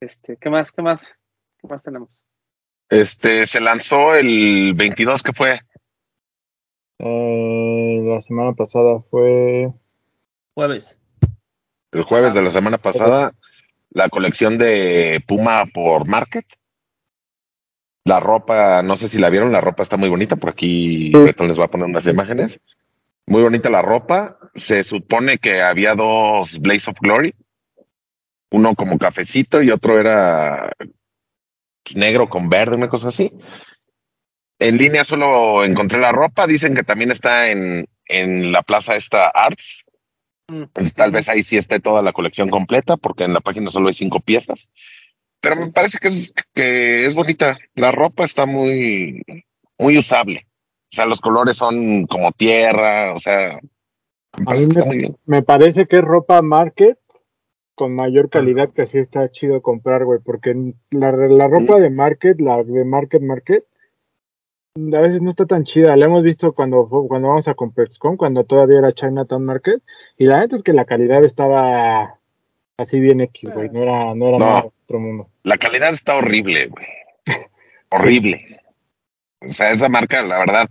[0.00, 1.14] Este, ¿qué más, qué más,
[1.58, 2.22] qué más tenemos?
[2.88, 5.60] Este, se lanzó el 22, que fue?
[6.98, 9.72] Eh, la semana pasada fue.
[10.54, 10.98] Jueves.
[11.92, 13.32] El jueves de la semana pasada,
[13.90, 16.44] la colección de Puma por Market.
[18.04, 20.36] La ropa, no sé si la vieron, la ropa está muy bonita.
[20.36, 21.10] Por aquí.
[21.12, 22.60] Beto les va a poner unas imágenes.
[23.26, 24.38] Muy bonita la ropa.
[24.54, 27.34] Se supone que había dos Blaze of Glory.
[28.50, 30.72] Uno como cafecito y otro era
[31.94, 33.30] negro con verde, una cosa así.
[34.58, 36.46] En línea solo encontré la ropa.
[36.46, 39.84] Dicen que también está en, en la plaza esta Arts.
[40.72, 43.88] Pues, tal vez ahí sí esté toda la colección completa, porque en la página solo
[43.88, 44.68] hay cinco piezas.
[45.40, 47.58] Pero me parece que es, que es bonita.
[47.74, 49.22] La ropa está muy,
[49.78, 50.46] muy usable.
[50.90, 53.60] O sea, los colores son como tierra, o sea,
[54.38, 55.16] Me A parece mí que está me, muy bien.
[55.26, 56.98] me parece que es ropa market
[57.74, 60.54] con mayor calidad que así está chido comprar, güey, porque
[60.90, 63.64] la, la ropa de market, la de market market,
[64.94, 65.96] a veces no está tan chida.
[65.96, 69.82] La hemos visto cuando, cuando vamos a Complexcon, cuando todavía era Chinatown Market,
[70.16, 72.18] y la neta es que la calidad estaba
[72.76, 74.44] así bien X, güey, no era, no era No.
[74.44, 75.28] nada de otro mundo.
[75.42, 76.86] La calidad está horrible, güey.
[77.90, 78.60] Horrible.
[79.40, 80.68] O sea, esa marca, la verdad,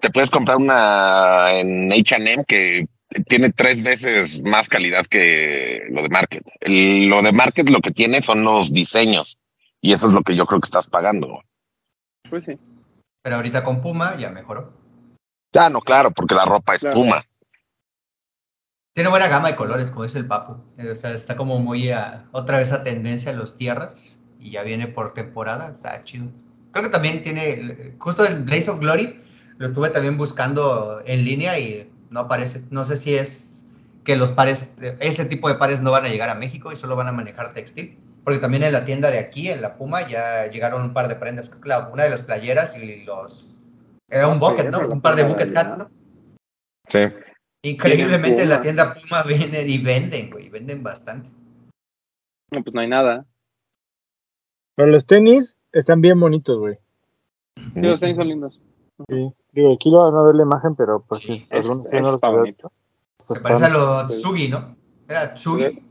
[0.00, 2.86] te puedes comprar una en H&M que
[3.28, 6.42] tiene tres veces más calidad que lo de Market.
[6.60, 9.38] El- lo de Market lo que tiene son los diseños
[9.80, 11.28] y eso es lo que yo creo que estás pagando.
[11.28, 11.42] güey.
[12.30, 12.58] Pues sí.
[13.24, 14.70] Pero ahorita con Puma ya mejoró.
[15.56, 16.96] Ah, no, claro, porque la ropa es Claro.
[16.96, 17.24] Puma.
[18.94, 20.58] Tiene buena gama de colores, como dice el Papu.
[20.76, 24.50] Eh, O sea, está como muy a- otra vez a tendencia a los tierras y
[24.50, 25.72] ya viene por temporada.
[25.74, 26.26] Está chido.
[26.70, 29.18] Creo que también tiene, justo el Blaze of Glory,
[29.56, 32.62] lo estuve también buscando en línea y no aparece.
[32.70, 33.66] No sé si es
[34.04, 36.94] que los pares, ese tipo de pares no van a llegar a México y solo
[36.94, 37.98] van a manejar textil.
[38.24, 41.14] Porque también en la tienda de aquí, en la Puma, ya llegaron un par de
[41.16, 41.54] prendas.
[41.64, 43.60] La- una de las playeras y los...
[44.08, 44.80] Era un bucket, sí, ¿no?
[44.82, 45.90] la Un par de bucket hats, ¿no?
[46.88, 47.00] Sí.
[47.62, 51.30] Increíblemente en la tienda Puma vienen y venden, güey, venden bastante.
[52.50, 53.26] No, pues no hay nada.
[54.76, 56.78] Pero los tenis están bien bonitos, güey.
[57.74, 58.60] Sí, los tenis son lindos.
[59.08, 59.32] Sí.
[59.52, 61.96] Digo, aquí lo van a ver la imagen, pero por si Sí, algunos es- sí
[61.96, 64.18] no los Se pues parece a lo sí.
[64.18, 64.76] Tsugi, ¿no?
[65.08, 65.82] Era Tsugi.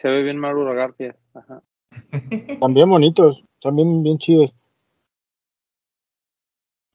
[0.00, 1.14] Se ve bien Mauro García.
[1.34, 1.62] Ajá.
[2.30, 4.54] Están bien bonitos, están bien, bien chidos.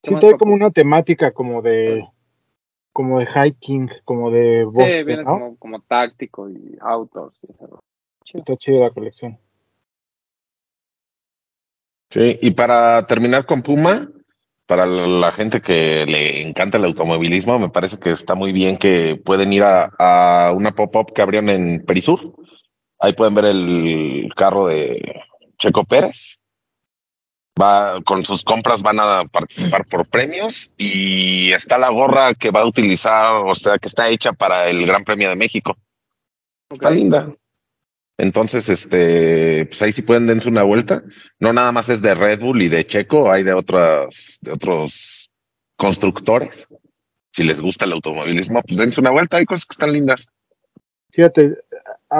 [0.01, 2.07] ¿Qué Sí trae como una temática como de
[2.93, 5.31] como de hiking, como de bosque, Sí, viene ¿no?
[5.31, 7.37] como, como táctico y outdoors.
[7.43, 7.79] y eso.
[8.33, 9.37] Está chida la colección.
[12.09, 14.09] Sí, y para terminar con Puma,
[14.65, 19.21] para la gente que le encanta el automovilismo, me parece que está muy bien que
[19.23, 22.44] pueden ir a, a una pop-up que abrieron en Perisur.
[22.99, 25.21] Ahí pueden ver el carro de
[25.57, 26.37] Checo Pérez.
[27.59, 32.61] Va, con sus compras van a participar por premios y está la gorra que va
[32.61, 35.77] a utilizar, o sea, que está hecha para el Gran Premio de México.
[36.69, 37.33] Está linda.
[38.17, 41.03] Entonces, este, pues ahí sí pueden dense una vuelta.
[41.39, 44.07] No nada más es de Red Bull y de Checo, hay de otras,
[44.41, 45.29] de otros
[45.77, 46.67] constructores.
[47.31, 50.27] Si les gusta el automovilismo, pues dense una vuelta, hay cosas que están lindas.
[51.11, 51.57] Fíjate,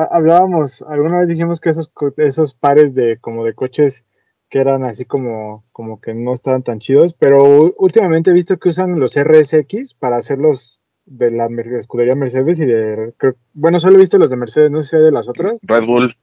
[0.04, 4.04] hablábamos, alguna vez dijimos que esos co- esos pares de como de coches
[4.50, 8.70] que eran así como como que no estaban tan chidos, pero últimamente he visto que
[8.70, 11.48] usan los RSX para hacerlos de la
[11.80, 14.96] escudería Mercedes y de creo- bueno, solo he visto los de Mercedes, no sé si
[14.98, 15.60] hay de las otras.
[15.64, 16.14] Red Bull,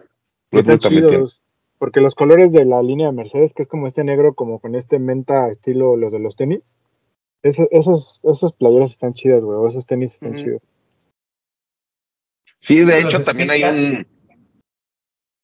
[0.51, 1.43] Red Bull también chidos,
[1.79, 4.75] porque los colores de la línea de Mercedes, que es como este negro como con
[4.75, 6.61] este menta estilo los de los tenis.
[7.43, 10.63] Esos esos esos playeras están chidas, güey, o esos tenis están chidos.
[12.63, 14.07] Sí, de Los hecho también hay un...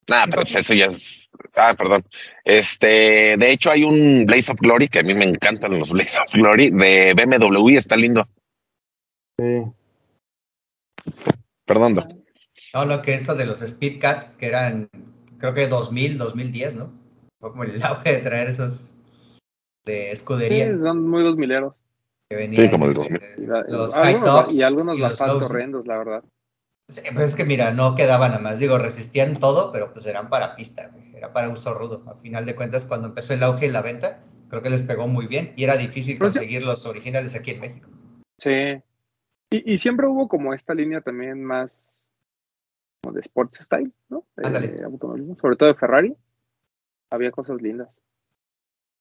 [0.07, 1.29] Sí, pero pues eso ya es...
[1.57, 2.05] Ah, perdón.
[2.45, 6.17] Este, de hecho hay un Blaze of Glory, que a mí me encantan los Blaze
[6.19, 8.27] of Glory, de BMW y está lindo.
[9.39, 9.65] Sí.
[11.67, 12.07] Perdón, Doc.
[12.75, 14.89] No, lo que es lo de los Speed Cats, que eran,
[15.39, 16.93] creo que 2000, 2010, ¿no?
[17.41, 18.97] Fue como el auge de traer esos
[19.85, 21.75] de Sí, escudería son muy dos mileros.
[22.31, 22.65] que venían.
[22.65, 23.23] Sí, como del 2000.
[23.23, 25.47] eh, Y, la- los high algunos, tops y algunos y los bastante ¿no?
[25.47, 26.25] horrendos, la verdad.
[26.89, 30.31] Sí, pues es que mira, no quedaban nada más, digo, resistían todo, pero pues eran
[30.31, 32.03] para pista, güey, era para uso rudo.
[32.07, 35.07] A final de cuentas, cuando empezó el auge y la venta, creo que les pegó
[35.07, 37.91] muy bien y era difícil conseguir los originales aquí en México.
[38.39, 38.83] Sí.
[39.51, 41.73] Y, y siempre hubo como esta línea también más
[43.03, 44.25] como de sports style, ¿no?
[44.85, 46.17] Automovilismo, sobre todo de Ferrari.
[47.11, 47.89] Había cosas lindas.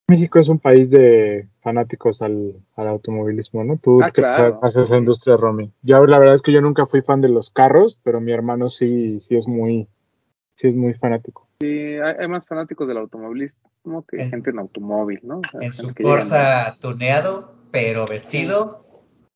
[0.09, 3.77] México es un país de fanáticos al, al automovilismo, ¿no?
[3.77, 4.37] Tú Ah, que claro.
[4.37, 5.73] sabes más de esa industria, Romy.
[5.81, 8.69] Ya la verdad es que yo nunca fui fan de los carros, pero mi hermano
[8.69, 9.87] sí, sí es muy,
[10.55, 11.49] sí es muy fanático.
[11.59, 15.39] Sí, hay, hay más fanáticos del automovilismo que En- gente en automóvil, ¿no?
[15.39, 18.85] O sea, En su llegan Corsa tuneado, pero vestido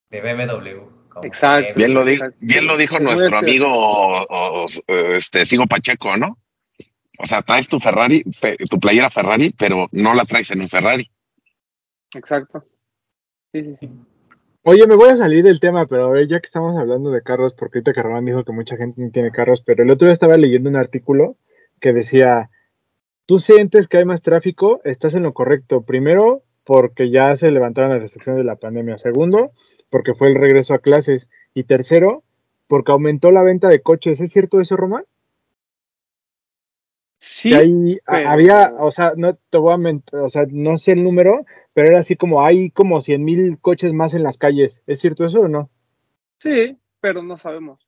[0.09, 0.83] de BMW.
[1.09, 1.73] como Exacto.
[1.75, 2.37] Bien lo, di- Exacto.
[2.39, 6.37] bien lo dijo nuestro amigo o- o- este Sigo Pacheco, ¿no?
[7.21, 10.69] O sea, traes tu Ferrari, fe- tu playera Ferrari, pero no la traes en un
[10.69, 11.09] Ferrari.
[12.13, 12.63] Exacto.
[13.53, 13.89] Sí, sí, sí.
[14.63, 17.23] Oye, me voy a salir del tema, pero a ver, ya que estamos hablando de
[17.23, 20.05] carros, porque ahorita que Román dijo que mucha gente no tiene carros, pero el otro
[20.07, 21.35] día estaba leyendo un artículo
[21.79, 22.49] que decía,
[23.25, 25.81] tú sientes que hay más tráfico, estás en lo correcto.
[25.81, 28.97] Primero, porque ya se levantaron las restricciones de la pandemia.
[28.99, 29.51] Segundo,
[29.89, 31.27] porque fue el regreso a clases.
[31.55, 32.23] Y tercero,
[32.67, 34.21] porque aumentó la venta de coches.
[34.21, 35.05] ¿Es cierto eso, Román?
[37.33, 40.91] Sí, ahí pero- había, o sea, no te voy a mentir, o sea, no sé
[40.91, 44.83] el número, pero era así como hay como cien mil coches más en las calles.
[44.85, 45.69] ¿Es cierto eso o no?
[46.39, 47.87] sí, pero no sabemos.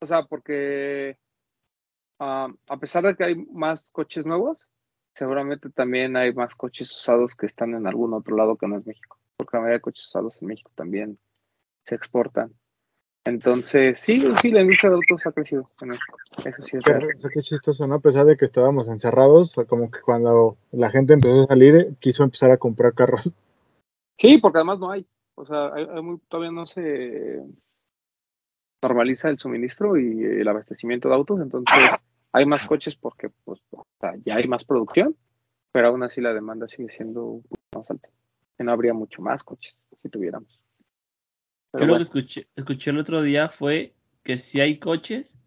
[0.00, 1.18] O sea, porque
[2.18, 4.66] ah, a pesar de que hay más coches nuevos,
[5.14, 8.86] seguramente también hay más coches usados que están en algún otro lado que no es
[8.86, 11.18] México, porque la mayoría de coches usados en México también
[11.84, 12.54] se exportan.
[13.26, 16.16] Entonces, sí, sí, la industria de autos ha crecido en México.
[16.44, 17.16] Eso sí es Qué, real.
[17.16, 17.96] o sea, qué chistoso, ¿no?
[17.96, 22.22] A pesar de que estábamos encerrados, como que cuando la gente empezó a salir, quiso
[22.22, 23.30] empezar a comprar carros.
[24.16, 25.06] Sí, porque además no hay.
[25.34, 27.42] O sea, hay, hay muy- todavía no se
[28.82, 31.76] normaliza el suministro y el abastecimiento de autos, entonces
[32.32, 35.14] hay más coches porque pues, o sea, ya hay más producción,
[35.72, 37.42] pero aún así la demanda sigue siendo
[37.74, 38.08] más alta.
[38.56, 40.58] Que no habría mucho más coches si tuviéramos.
[41.72, 45.38] Pero Yo lo que escuché, escuché el otro día fue que sí hay coches,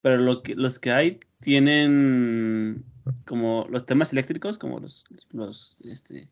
[0.00, 2.84] pero lo que, los que hay tienen
[3.24, 6.28] como los temas eléctricos, como los, los, este,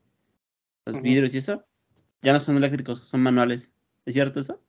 [0.87, 1.65] los vidrios y eso,
[2.23, 3.73] ya no son eléctricos, son manuales.
[4.07, 4.61] ¿Es cierto eso?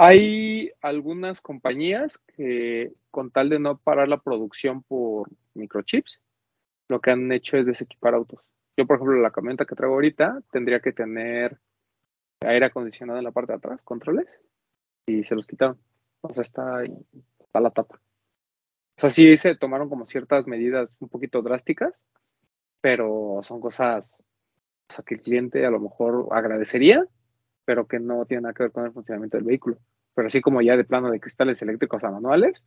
[0.00, 6.20] hay algunas compañías que con tal de no parar la producción por microchips,
[6.88, 8.44] lo que han hecho es desequipar autos.
[8.76, 11.58] Yo, por ejemplo, la camioneta que traigo ahorita tendría que tener
[12.46, 14.26] aire acondicionado en la parte de atrás, controles,
[15.06, 15.78] y se los quitaron.
[16.20, 16.94] O sea, está, ahí,
[17.40, 18.00] está la tapa.
[18.96, 21.94] O sea, sí se tomaron como ciertas medidas un poquito drásticas,
[22.80, 24.12] pero son cosas
[24.90, 27.04] o sea, que el cliente a lo mejor agradecería,
[27.64, 29.78] pero que no tiene nada que ver con el funcionamiento del vehículo.
[30.14, 32.64] Pero así como ya de plano de cristales eléctricos a manuales,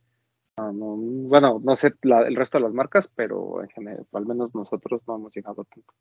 [0.56, 0.96] no, no,
[1.28, 5.02] bueno, no sé la- el resto de las marcas, pero en general, al menos nosotros
[5.06, 5.94] no hemos llegado a tanto.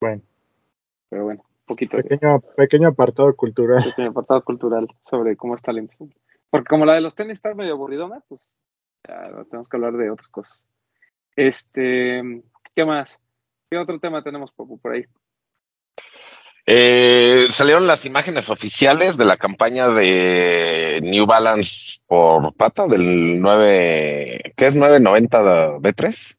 [0.00, 0.22] Bueno,
[1.08, 3.82] Pero bueno, poquito de pequeño, pequeño apartado cultural.
[3.84, 6.08] pequeño apartado cultural sobre cómo está la industria.
[6.50, 8.56] Porque como la de los tenis está medio aburridona, pues
[9.06, 10.66] ya tenemos que hablar de otras cosas.
[11.36, 12.22] Este,
[12.74, 13.20] ¿qué más?
[13.70, 15.04] ¿Qué otro tema tenemos por ahí?
[16.66, 24.54] Eh, salieron las imágenes oficiales de la campaña de New Balance por pata del 9,
[24.56, 26.36] ¿qué es 990 B3?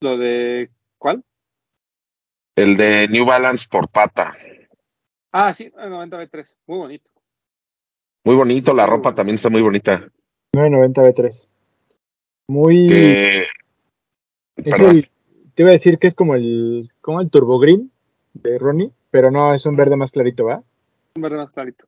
[0.00, 1.22] Lo de ¿cuál?
[2.56, 4.32] El de New Balance por pata.
[5.32, 7.10] Ah, sí, 90B3, muy bonito.
[8.24, 10.08] Muy bonito, la ropa también está muy bonita.
[10.54, 11.48] 990 B3.
[12.48, 13.46] Muy.
[14.56, 15.10] Es el-
[15.54, 17.90] te iba a decir que es como el, como el Turbo Green
[18.34, 20.62] de Ronnie, pero no, es un verde más clarito, ¿va?
[21.16, 21.86] Un verde más clarito.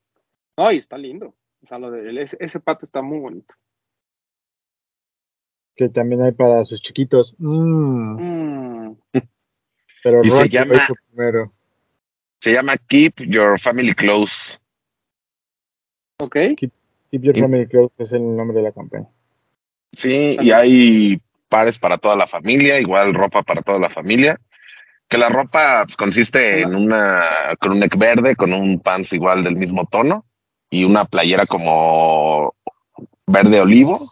[0.57, 1.35] Ay, está lindo.
[1.63, 3.55] O sea, lo de, ese, ese pato está muy bonito.
[5.77, 7.35] Que también hay para sus chiquitos.
[7.39, 8.17] Mm,
[8.89, 8.97] Mm,
[10.03, 11.53] pero Y se llama- lo hizo primero.
[12.41, 14.59] se llama Keep Your Family Close.
[16.19, 16.35] ok.
[16.57, 16.73] Keep
[17.23, 19.07] Your Y- Family Close es el nombre de la campaña.
[19.93, 24.41] Sí, y hay pares para toda la familia, igual ropa para toda la familia.
[25.09, 27.23] Que la ropa pues, consiste en una,
[27.61, 30.25] con un neck verde, con un pants igual del mismo tono
[30.71, 32.55] y una playera como
[33.27, 34.11] verde olivo.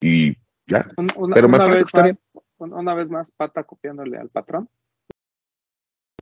[0.00, 0.36] Y
[0.66, 0.82] ya.
[0.96, 2.20] Una, Pero me una parece vez más,
[2.58, 4.68] un- una vez más, Pata copiándole al patrón.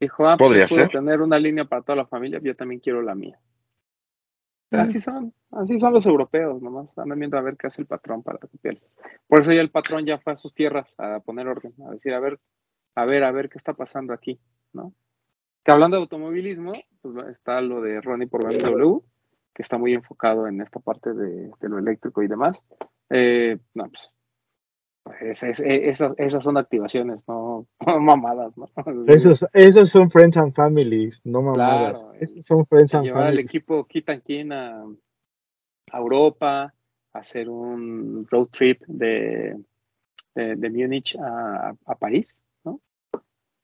[0.00, 0.90] Dijo, ah, Podría pues ser.
[0.90, 3.38] tener una línea para toda la familia, yo también quiero la mía.
[4.70, 8.22] Así son, así son los europeos, nomás andan viendo a ver qué hace el patrón
[8.22, 8.84] para copiarles.
[9.26, 12.12] Por eso ya el patrón ya fue a sus tierras a poner orden, a decir,
[12.12, 12.38] a ver,
[12.94, 14.38] a ver, a ver qué está pasando aquí,
[14.74, 14.92] ¿no?
[15.64, 18.98] Que hablando de automovilismo, pues está lo de Ronnie por BMW,
[19.54, 22.62] que está muy enfocado en esta parte de, de lo eléctrico y demás.
[23.08, 24.10] Eh, no, pues,
[25.20, 28.68] es- es- esas, esas son activaciones, no, no mamadas, ¿no?
[29.06, 31.92] Esos, esos son Friends and Families, no mamadas.
[31.92, 34.84] Claro, esos son Friends and llevar al equipo Kitan Kin a,
[35.92, 36.72] a Europa,
[37.12, 39.56] hacer un road trip de,
[40.34, 42.80] de, de Múnich a, a París, ¿no?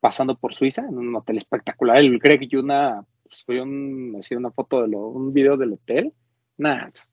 [0.01, 1.99] Pasando por Suiza en un hotel espectacular.
[1.99, 6.13] El Greg Yuna subió un, así una foto de lo, un video del hotel.
[6.57, 7.11] Nah, pues,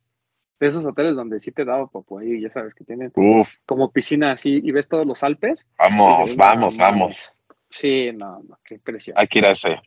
[0.62, 3.92] de esos hoteles donde sí te daba popo ahí, ya sabes que tienen Uf, como
[3.92, 5.68] piscina así y ves todos los Alpes.
[5.78, 7.02] vamos, vamos, "No, vamos.
[7.16, 7.36] mames".
[7.72, 9.18] Sí, no, no, qué impresión.
[9.18, 9.82] Hay que ir a ese.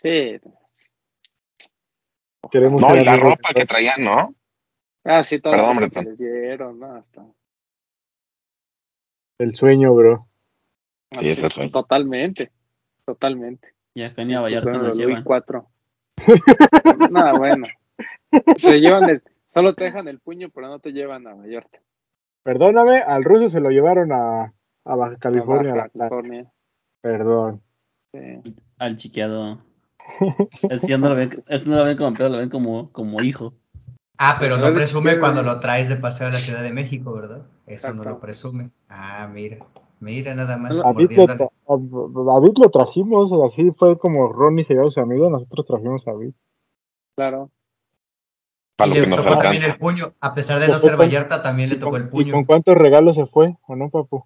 [0.00, 0.40] Sí.
[2.50, 4.34] Queremos No, y la amigos, ropa que traían, ¿no?
[5.04, 6.94] Ah, sí, todo Perdón, lo que les dieron, ¿no?
[6.94, 7.26] Hasta,
[9.38, 10.26] El sueño, bro.
[11.18, 11.68] Sí, ese fue.
[11.70, 12.48] Totalmente,
[13.04, 13.74] totalmente.
[13.92, 15.22] Y acá ni a Vallarta nos llevan.
[15.22, 15.66] i4.
[17.10, 17.64] Nada, bueno.
[18.56, 19.22] Se llevan el,
[19.52, 21.78] solo te dejan el puño, pero no te llevan a Vallarta.
[22.44, 24.52] Perdóname, al ruso se lo llevaron a,
[24.84, 25.72] a Baja California.
[25.72, 26.52] a Baja.
[27.00, 27.62] Perdón.
[28.12, 28.42] sí.
[28.78, 29.58] Al chiqueado.
[30.68, 33.22] Ese ya no lo ven, ese no lo ven como pedo, lo ven como, como
[33.22, 33.52] hijo.
[34.18, 37.12] Ah, pero no presume ¿qué- cuando lo traes de paseo a la Ciudad de México,
[37.12, 37.46] ¿verdad?
[37.66, 38.70] Eso no lo presume.
[38.88, 39.58] Ah, mira.
[40.00, 40.72] Mira nada más.
[40.84, 44.90] A David, lo, tra- a David lo trajimos, así fue como Ronnie se llevó a
[44.90, 46.32] su amigo, nosotros trajimos a David.
[47.16, 47.50] Claro.
[48.82, 49.66] Para Y lo que nos también alcanza.
[49.66, 50.14] el puño.
[50.20, 52.46] A pesar de no ser Vallarta, también le ¿Y tocó el y con puño.
[52.46, 54.24] cuántos regalos se fue, o no, papu?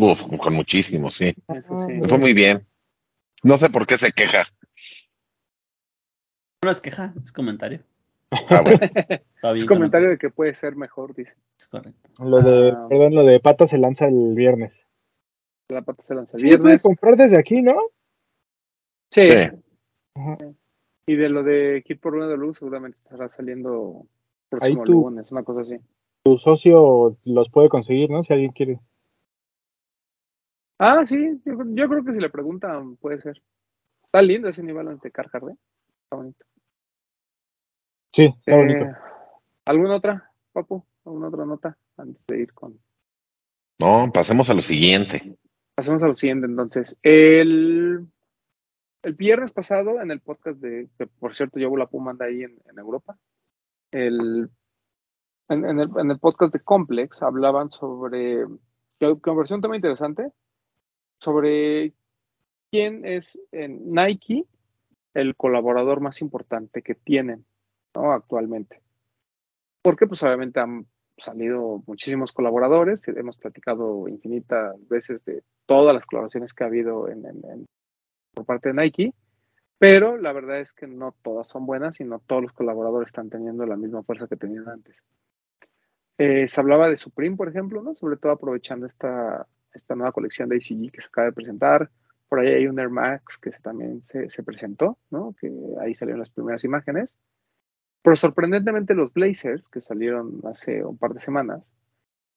[0.00, 1.34] Uf, con muchísimo, sí.
[1.48, 2.00] Eso sí.
[2.04, 2.66] Fue muy bien.
[3.42, 4.44] No sé por qué se queja.
[6.64, 7.82] No es queja, es comentario.
[8.30, 8.78] Ah, bueno.
[9.34, 9.56] Está bien.
[9.58, 11.34] Es comentario de que puede ser mejor, dice.
[11.58, 12.10] Es correcto.
[12.24, 12.86] Lo de, Ah.
[12.88, 14.72] perdón, lo de Pato se lanza el viernes.
[15.68, 16.82] La pata se lanza el Sí, puede viernes.
[16.82, 17.74] comprar desde aquí, ¿no?
[19.10, 19.26] Sí.
[19.26, 19.48] Sí.
[21.06, 24.06] Y de lo de Kid por Luna de Luz, seguramente estará saliendo
[24.48, 25.76] próximo tú- lunes, una cosa así.
[26.24, 28.22] Tu socio los puede conseguir, ¿no?
[28.22, 28.78] Si alguien quiere.
[30.78, 33.42] Ah, sí, yo, yo creo que si le preguntan, puede ser.
[34.04, 35.56] Está lindo ese nivel ante Carhartt, ¿eh?
[36.04, 36.44] Está bonito.
[38.12, 38.84] Sí, está bonito.
[38.84, 38.94] Eh,
[39.66, 40.84] ¿Alguna otra, Papu?
[41.04, 42.78] ¿Alguna otra nota antes de ir con...
[43.80, 45.36] No, pasemos a lo siguiente.
[45.74, 46.98] Pasemos a lo siguiente, entonces.
[47.02, 48.06] El,
[49.02, 52.44] el viernes pasado, en el podcast de, que por cierto, yo la Puma anda ahí
[52.44, 53.18] en, Europa,
[53.90, 54.48] el,
[55.48, 58.46] en, el, podcast de Complex hablaban sobre,
[58.98, 60.30] que conversó un interesante,
[61.18, 61.92] sobre
[62.70, 64.46] quién es en Nike
[65.14, 67.44] el colaborador más importante que tienen
[67.94, 68.12] ¿no?
[68.12, 68.80] actualmente.
[69.82, 70.86] Porque pues obviamente han
[71.18, 77.26] salido muchísimos colaboradores, hemos platicado infinitas veces de todas las colaboraciones que ha habido en-
[77.26, 77.66] en-
[78.34, 79.14] por parte de Nike,
[79.78, 83.30] pero la verdad es que no todas son buenas y no todos los colaboradores están
[83.30, 84.96] teniendo la misma fuerza que tenían antes.
[86.18, 87.94] Eh, se hablaba de Supreme, por ejemplo, ¿no?
[87.94, 91.90] sobre todo aprovechando esta, esta nueva colección de ACG que se acaba de presentar.
[92.28, 95.34] Por ahí hay un Air Max que se- también se, se presentó, ¿no?
[95.40, 97.14] que ahí salieron las primeras imágenes.
[98.02, 101.62] Pero sorprendentemente los Blazers, que salieron hace un par de semanas,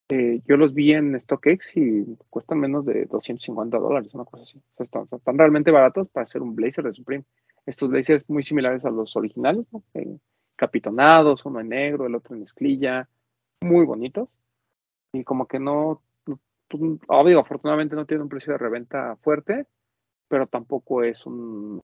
[0.10, 4.60] eh, yo los vi en StockX y cuestan menos de 250 dólares, una cosa así.
[4.78, 7.26] O sea, están, realmente baratos para hacer un Blazer de Supreme.
[7.66, 9.84] Estos Blazers muy similares a los originales, ¿no?
[9.96, 10.18] Eh,
[10.56, 13.10] capitonados, uno en negro, el otro en esclilla,
[13.62, 14.36] muy bonitos.
[15.14, 16.40] Y como que no, no-
[16.70, 19.68] pues, obvio, afortunadamente no tiene un precio de reventa fuerte,
[20.30, 21.82] pero tampoco es un,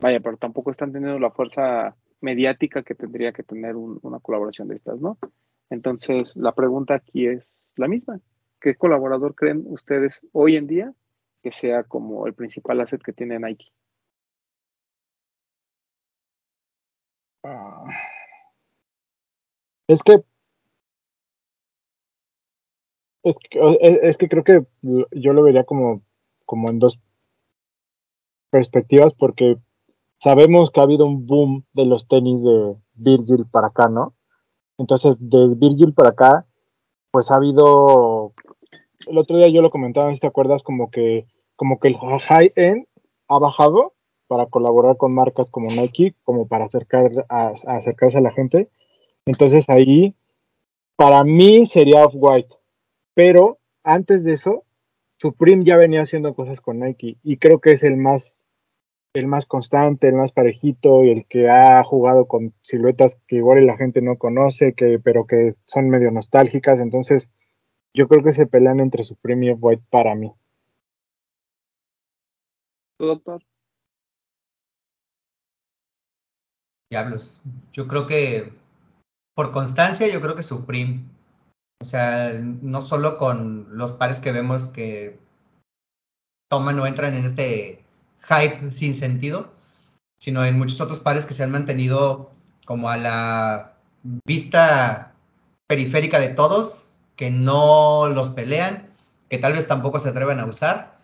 [0.00, 4.68] vaya, pero tampoco están teniendo la fuerza mediática que tendría que tener un- una colaboración
[4.68, 5.18] de estas, ¿no?
[5.70, 8.20] Entonces, la pregunta aquí es la misma.
[8.60, 10.92] ¿Qué colaborador creen ustedes hoy en día
[11.42, 13.72] que sea como el principal asset que tiene Nike?
[17.44, 18.10] Ah.
[19.88, 20.22] Es que
[23.22, 24.64] es que, es- es que creo que
[25.12, 26.02] yo lo vería como,
[26.46, 27.00] como en dos
[28.50, 29.56] perspectivas porque
[30.20, 34.14] sabemos que ha habido un boom de los tenis de Virgil para acá, ¿no?
[34.80, 36.46] Entonces, de Virgil para acá,
[37.10, 38.32] pues ha habido,
[39.06, 42.50] el otro día yo lo comentaba, si te acuerdas, como que, como que el high
[42.56, 42.86] end
[43.28, 43.92] ha bajado
[44.26, 48.70] para colaborar con marcas como Nike, como para acercar a, a acercarse a la gente.
[49.26, 50.14] Entonces ahí,
[50.96, 52.54] para mí sería Off-White,
[53.12, 54.64] pero antes de eso,
[55.18, 58.39] Supreme ya venía haciendo cosas con Nike y creo que es el más,
[59.12, 63.66] el más constante, el más parejito y el que ha jugado con siluetas que igual
[63.66, 66.78] la gente no conoce, que, pero que son medio nostálgicas.
[66.78, 67.28] Entonces,
[67.92, 70.32] yo creo que se pelean entre Supreme y Off-White para mí.
[72.98, 73.42] ¿Tú, doctor?
[76.90, 77.42] Diablos.
[77.72, 78.52] Yo creo que
[79.34, 81.04] por constancia, yo creo que Supreme.
[81.80, 85.18] O sea, no solo con los pares que vemos que
[86.50, 87.79] toman o entran en este
[88.30, 89.52] hype sin sentido,
[90.18, 92.30] sino en muchos otros pares que se han mantenido
[92.64, 93.74] como a la
[94.24, 95.12] vista
[95.66, 98.88] periférica de todos, que no los pelean,
[99.28, 100.98] que tal vez tampoco se atrevan a usar,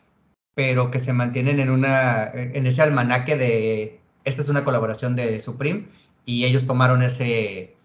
[0.55, 5.41] pero que se mantienen en una en ese almanaque de esta es una colaboración de
[5.41, 5.89] Supreme
[6.25, 7.77] y ellos tomaron ese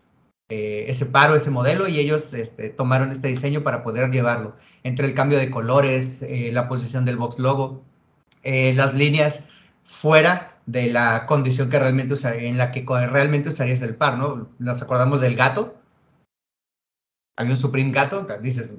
[0.50, 4.56] eh, ese paro, ese modelo y ellos este, tomaron este diseño para poder llevarlo.
[4.84, 7.84] Entre el cambio de colores, eh, la posición del box logo,
[8.44, 9.46] eh, las líneas
[9.84, 12.16] fuera de la condición que realmente
[12.48, 14.50] en la que realmente usarías el par, ¿no?
[14.60, 15.76] Nos acordamos del gato.
[17.38, 18.74] Había un Supreme gato, dices,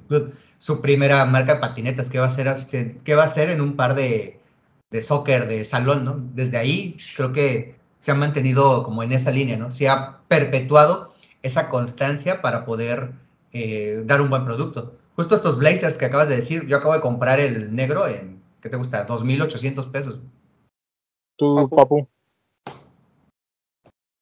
[0.57, 3.75] su primera marca de patinetas, ¿qué va a hacer, qué va a hacer en un
[3.75, 4.39] par de,
[4.91, 6.21] de soccer, de salón, ¿no?
[6.33, 9.71] Desde ahí creo que se ha mantenido como en esa línea, ¿no?
[9.71, 13.11] Se ha perpetuado esa constancia para poder
[13.53, 14.95] eh, dar un buen producto.
[15.15, 18.69] Justo estos blazers que acabas de decir, yo acabo de comprar el negro en, ¿qué
[18.69, 19.05] te gusta?
[19.05, 20.21] 2.800 pesos.
[21.37, 22.07] ¿Tú, Papu?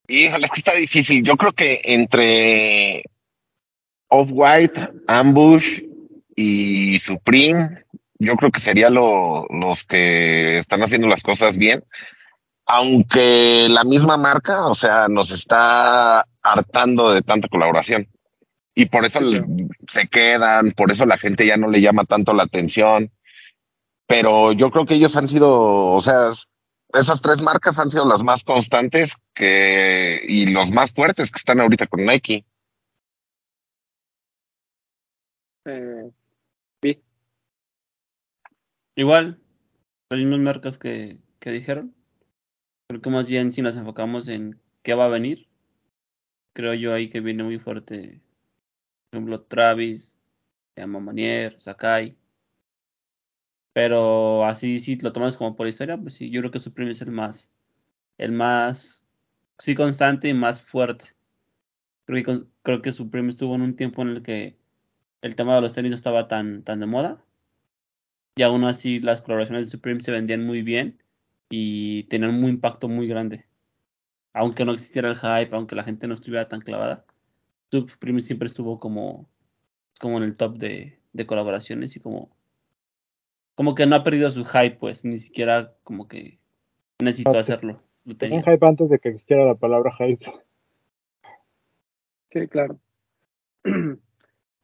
[0.08, 1.24] Híjole, es que está difícil.
[1.24, 3.04] Yo creo que entre
[4.08, 5.82] Off-White, Ambush
[6.34, 7.84] y Supreme,
[8.18, 11.84] yo creo que serían lo, los que están haciendo las cosas bien.
[12.66, 18.08] aunque la misma marca, o sea, nos está hartando de tanta colaboración.
[18.74, 19.42] Y por eso Sí,
[19.86, 23.12] se quedan, por eso la gente ya no le llama tanto la atención.
[24.06, 26.32] Pero yo creo que ellos han sido, o sea,
[26.92, 31.60] esas tres marcas han sido las más constantes que, y los más fuertes que están
[31.60, 32.44] ahorita con Nike.
[35.64, 36.10] Eh,
[36.82, 37.02] sí,
[38.94, 39.40] Igual,
[40.10, 41.94] las mismas marcas que, que dijeron.
[42.88, 45.48] Creo que más bien si nos enfocamos en qué va a venir,
[46.52, 48.20] creo yo ahí que viene muy fuerte,
[49.10, 50.14] por ejemplo, Travis,
[50.76, 52.16] Llama Manier, Sakai.
[53.72, 57.02] Pero así, si lo tomas como por historia, pues sí, yo creo que Supreme es
[57.02, 57.50] el más,
[58.18, 59.06] el más,
[59.58, 61.14] sí, constante y más fuerte.
[62.06, 64.58] Creo que, creo que Supreme estuvo en un tiempo en el que
[65.22, 67.24] el tema de los tenis no estaba tan, tan de moda.
[68.36, 71.02] Y aún así las colaboraciones de Supreme se vendían muy bien
[71.50, 73.46] y tenían un impacto muy grande.
[74.34, 77.04] Aunque no existiera el hype, aunque la gente no estuviera tan clavada,
[77.70, 79.28] Supreme siempre estuvo como,
[80.00, 82.30] como en el top de, de colaboraciones y como,
[83.54, 86.38] como que no ha perdido su hype, pues ni siquiera como que
[87.00, 87.82] necesitó hacerlo.
[88.04, 88.42] Lo tenía.
[88.42, 90.24] hype antes de que existiera la palabra hype.
[92.30, 92.78] sí, claro.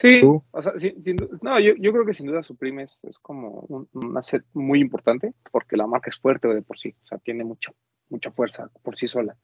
[0.01, 0.45] Sí, ¿Tú?
[0.53, 3.19] o sea, sí, sin du- no, yo, yo creo que sin duda Supreme es, es
[3.19, 7.07] como un, un asset muy importante porque la marca es fuerte de por sí, o
[7.07, 7.73] sea, tiene mucha,
[8.09, 9.37] mucha fuerza por sí sola.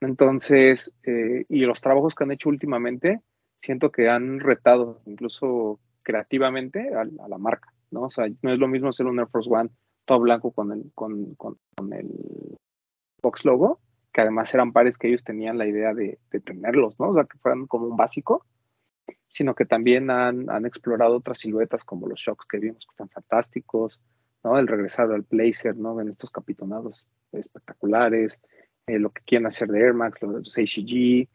[0.00, 3.22] Entonces, eh, y los trabajos que han hecho últimamente,
[3.60, 8.02] siento que han retado incluso creativamente a, a la marca, ¿no?
[8.02, 9.70] O sea, no es lo mismo hacer un Air Force One
[10.04, 11.58] todo blanco con el, con, con,
[11.92, 12.56] el
[13.20, 13.80] Fox logo,
[14.12, 17.08] que además eran pares que ellos tenían la idea de, de tenerlos, ¿no?
[17.08, 18.46] O sea, que fueran como un básico,
[19.28, 23.08] sino que también han, han explorado otras siluetas como los shocks que vimos que están
[23.08, 24.00] fantásticos,
[24.44, 24.58] ¿no?
[24.58, 26.00] El regresar al Blazer, ¿no?
[26.00, 28.40] En estos capitonados espectaculares,
[28.86, 31.28] eh, lo que quieren hacer de Air Max, los ACG.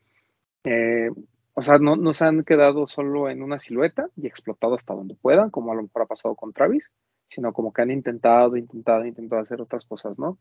[0.64, 1.10] Eh,
[1.54, 5.16] o sea, no, no se han quedado solo en una silueta y explotado hasta donde
[5.16, 6.90] puedan, como a lo mejor ha pasado con Travis,
[7.28, 10.38] sino como que han intentado, intentado, intentado hacer otras cosas, ¿no?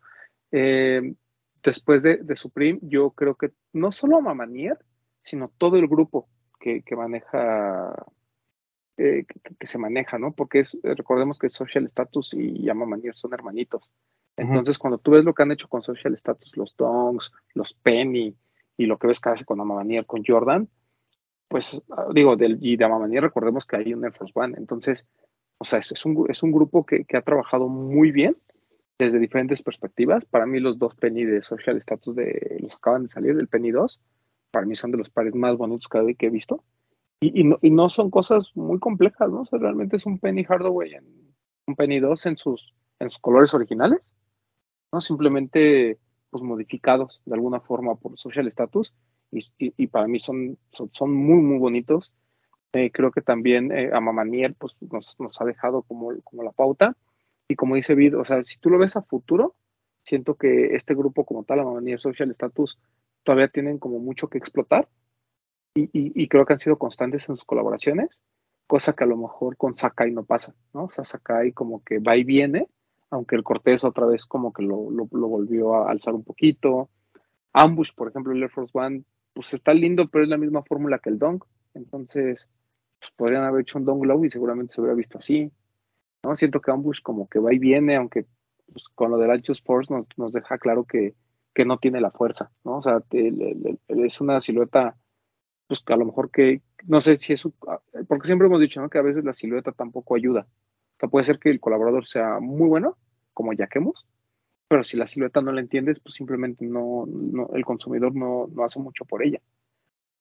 [0.53, 1.15] Eh,
[1.63, 4.79] después de, de, Supreme, yo creo que no solo Mamanier,
[5.23, 7.95] sino todo el grupo que, que maneja,
[8.97, 10.33] eh, que, que, se maneja, ¿no?
[10.33, 13.91] Porque es, recordemos que Social Status y Yama Manier son hermanitos.
[14.37, 14.81] Entonces, uh -huh.
[14.81, 18.37] cuando tú ves lo que han hecho con Social Status, los Dongs, los Penny
[18.77, 20.69] y lo que ves que hace con Amamanier, con Jordan,
[21.51, 21.83] pues
[22.15, 24.55] digo, del, y de Amamanier recordemos que hay un Air Force One.
[24.57, 25.05] Entonces,
[25.59, 28.37] o sea, es, un, es un grupo que, que, ha trabajado muy bien
[28.97, 30.25] desde diferentes perspectivas.
[30.27, 33.73] Para mí, los dos Penny de Social Status de, los acaban de salir, del Penny
[33.73, 34.01] 2,
[34.53, 36.63] para mí son de los pares más bonitos que, he visto.
[37.21, 39.41] Y, y, no, y, no, son cosas muy complejas, ¿no?
[39.41, 41.35] O sea, realmente es un Penny Hardaway, en,
[41.67, 44.13] un Penny 2 en sus, en sus colores originales,
[44.93, 45.01] ¿no?
[45.01, 45.99] Simplemente,
[46.31, 48.95] pues, modificados de alguna forma por Social Status.
[49.33, 52.13] Y, y para mí son, son, son, muy, muy bonitos.
[52.73, 56.97] Eh, creo que también eh, Amamanier, pues, nos, nos, ha dejado como, como la pauta.
[57.49, 59.55] Y como dice Vid, o sea, si tú lo ves a futuro,
[60.05, 62.79] siento que este grupo como tal, Amamanier Social Status,
[63.25, 64.89] todavía tienen como mucho que explotar
[65.75, 68.21] y, y, y, creo que han sido constantes en sus colaboraciones,
[68.67, 70.85] cosa que a lo mejor con Sakai no pasa, ¿no?
[70.85, 72.69] O sea, Sakai como que va y viene,
[73.11, 76.89] aunque el Cortés otra vez como que lo, lo, lo volvió a alzar un poquito.
[77.53, 80.99] Ambush, por ejemplo, el Air Force One, pues está lindo, pero es la misma fórmula
[80.99, 81.43] que el Dong,
[81.75, 82.49] entonces
[82.99, 85.51] pues podrían haber hecho un Dong Low y seguramente se hubiera visto así,
[86.23, 86.37] ¿no?
[86.37, 88.27] Siento que Ambush como que va y viene, aunque
[88.71, 91.15] pues, con lo del Anxious Force nos, nos deja claro que,
[91.55, 92.79] que no tiene la fuerza, ¿no?
[92.79, 94.97] O sea, es una silueta,
[95.67, 97.43] pues que a lo mejor que, no sé si es,
[98.09, 98.89] porque siempre hemos dicho, ¿no?
[98.91, 100.47] Que a veces la silueta tampoco ayuda.
[100.51, 102.97] O sea, puede ser que el colaborador sea muy bueno,
[103.33, 104.07] como Yaquemos,
[104.71, 108.63] pero si la silueta no la entiendes, pues simplemente no, no el consumidor no, no,
[108.63, 109.41] hace mucho por ella.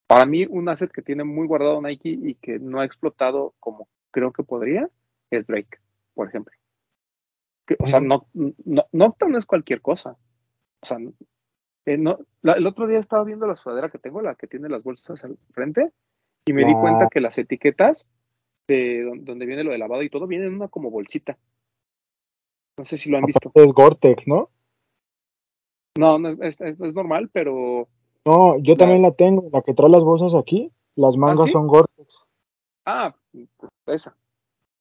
[0.08, 3.86] Para mí, un asset que tiene muy guardado Nike y que no ha explotado como
[4.10, 4.90] creo que podría,
[5.30, 5.78] es Drake,
[6.14, 6.52] por ejemplo.
[7.64, 10.16] Que, o sea, no, no, no es cualquier cosa.
[10.80, 10.98] O sea,
[11.86, 14.68] eh, no, la, el otro día estaba viendo la sudadera que tengo, la que tiene
[14.68, 15.92] las bolsas al frente,
[16.46, 18.08] y me di cuenta que las etiquetas
[18.66, 21.38] de donde, donde viene lo de lavado y todo vienen en una como bolsita.
[22.80, 23.52] No sé si lo han visto.
[23.56, 24.48] Es Gore-Tex, ¿no?
[25.98, 27.88] No, no es, es, es, normal, pero.
[28.24, 31.52] No, yo también la tengo, la que trae las bolsas aquí, las mangas ¿Ah, ¿sí?
[31.52, 32.14] son Gore-Tex.
[32.86, 33.14] Ah,
[33.84, 34.16] esa.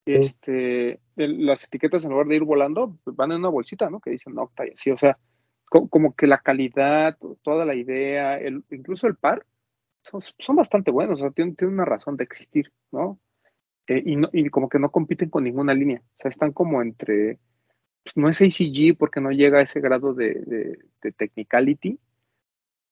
[0.05, 0.13] Sí.
[0.13, 3.99] Este, las etiquetas en lugar de ir volando, van en una bolsita, ¿no?
[3.99, 5.17] Que dicen Nocta y así, o sea,
[5.65, 9.45] co como que la calidad, toda la idea, el, incluso el par,
[10.03, 13.19] son, son bastante buenos, o sea, tienen, tienen una razón de existir, ¿no?
[13.87, 14.29] Eh, y, ¿no?
[14.31, 17.39] y como que no compiten con ninguna línea, o sea, están como entre
[18.03, 21.99] pues, no es ACG porque no llega a ese grado de, de, de technicality.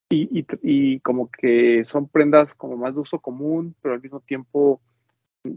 [0.09, 4.21] Y, y, y, como que son prendas como más de uso común, pero al mismo
[4.21, 4.79] tiempo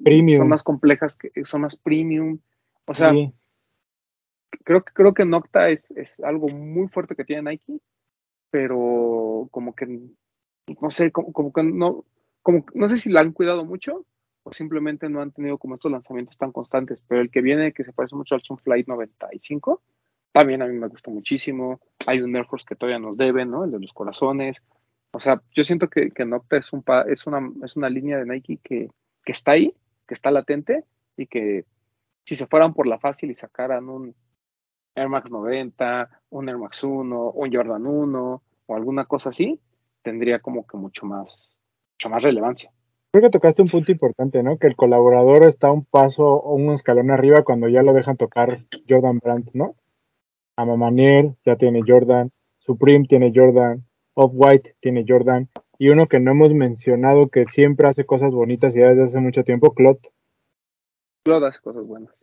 [0.02, 0.38] Premium.
[0.38, 2.40] son más complejas, que son más premium.
[2.84, 3.32] O sea, Sí.
[4.64, 7.80] creo, que- creo que Nocta es, es algo muy fuerte que tiene Nike,
[8.50, 9.86] pero como que,
[10.80, 12.04] no sé, como, como que no,
[12.42, 14.04] como, no sé si la han cuidado mucho
[14.42, 17.84] o simplemente no han tenido como estos lanzamientos tan constantes, pero el que viene, que
[17.84, 19.82] se parece mucho al Sunflight 95,
[20.32, 21.80] también a mí me gustó muchísimo.
[22.06, 23.64] Hay un Air Force que todavía nos deben, ¿no?
[23.64, 24.62] El de los corazones.
[25.12, 28.26] O sea, yo siento que, que Nocta es, un es, una, es una línea de
[28.26, 28.88] Nike que,
[29.24, 29.74] que está ahí,
[30.06, 30.84] que está latente
[31.16, 31.64] y que
[32.24, 34.14] si se fueran por la fácil y sacaran un
[34.94, 39.60] Air Max 90, un Air Max 1, un Jordan 1 o alguna cosa así,
[40.02, 41.56] tendría como que mucho más,
[41.94, 42.72] mucho más relevancia.
[43.12, 44.56] Creo que tocaste un punto importante, ¿no?
[44.56, 48.64] Que el colaborador está un paso o un escalón arriba cuando ya lo dejan tocar
[48.88, 49.74] Jordan Brand, ¿no?
[50.56, 52.30] Amamaniel ya tiene Jordan,
[52.60, 53.84] Supreme tiene Jordan,
[54.14, 58.80] Off-White tiene Jordan, y uno que no hemos mencionado que siempre hace cosas bonitas y
[58.80, 59.98] ya desde hace mucho tiempo, Clot.
[61.24, 62.14] Todas cosas buenas.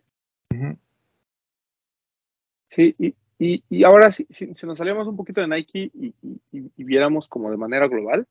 [2.68, 6.14] Sí, y, y, y ahora si, si, si nos salíamos un poquito de Nike y,
[6.22, 8.26] y, y viéramos como de manera global,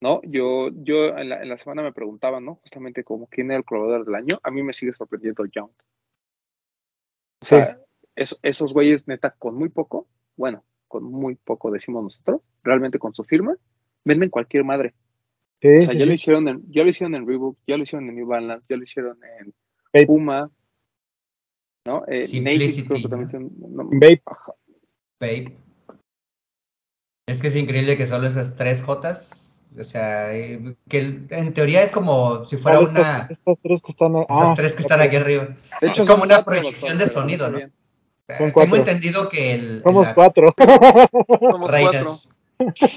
[0.00, 0.20] ¿no?
[0.22, 2.56] Yo, yo en la, en la semana me preguntaba, ¿no?
[2.56, 4.40] Justamente como quién era el colaborador del año.
[4.42, 5.70] A mí me sigue sorprendiendo Young.
[7.42, 7.78] O sea,
[8.14, 13.14] es- esos güeyes neta con muy poco, bueno, con muy poco decimos nosotros, realmente con
[13.14, 13.56] su firma,
[14.04, 14.94] venden cualquier madre.
[15.62, 16.14] Sí, O sea, sí, ya lo sí.
[16.14, 18.82] hicieron en, ya lo hicieron en Reebok, ya lo hicieron en New Balance, ya lo
[18.82, 19.54] hicieron en
[19.92, 20.06] Bape.
[20.06, 20.50] Puma,
[21.86, 22.04] ¿no?
[22.06, 23.30] Eh, Simplicity, Nike creo que ¿no?
[23.30, 23.90] también no-.
[25.20, 25.56] Babe.
[27.28, 30.98] Es que es increíble que solo esas tres Jotas, o sea, eh, que
[31.30, 34.54] en teoría es como si fuera ¿Cuál una, estas, estas tres que están esas ah,
[34.56, 35.48] tres que están aquí arriba.
[35.80, 37.58] De hecho, es como una proyección de sonido, ¿no?
[37.58, 37.72] bien.
[38.36, 40.54] Son Tengo entendido que el, Somos la- cuatro.
[40.58, 41.66] Somos cuatro.
[41.66, 42.28] Reinas.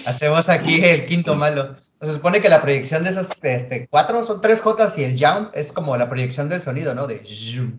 [0.05, 1.75] Hacemos aquí el quinto malo.
[2.01, 5.47] Se supone que la proyección de esas este, cuatro son tres Jotas y el Young
[5.53, 7.07] es como la proyección del sonido, ¿no?
[7.07, 7.77] De zoom.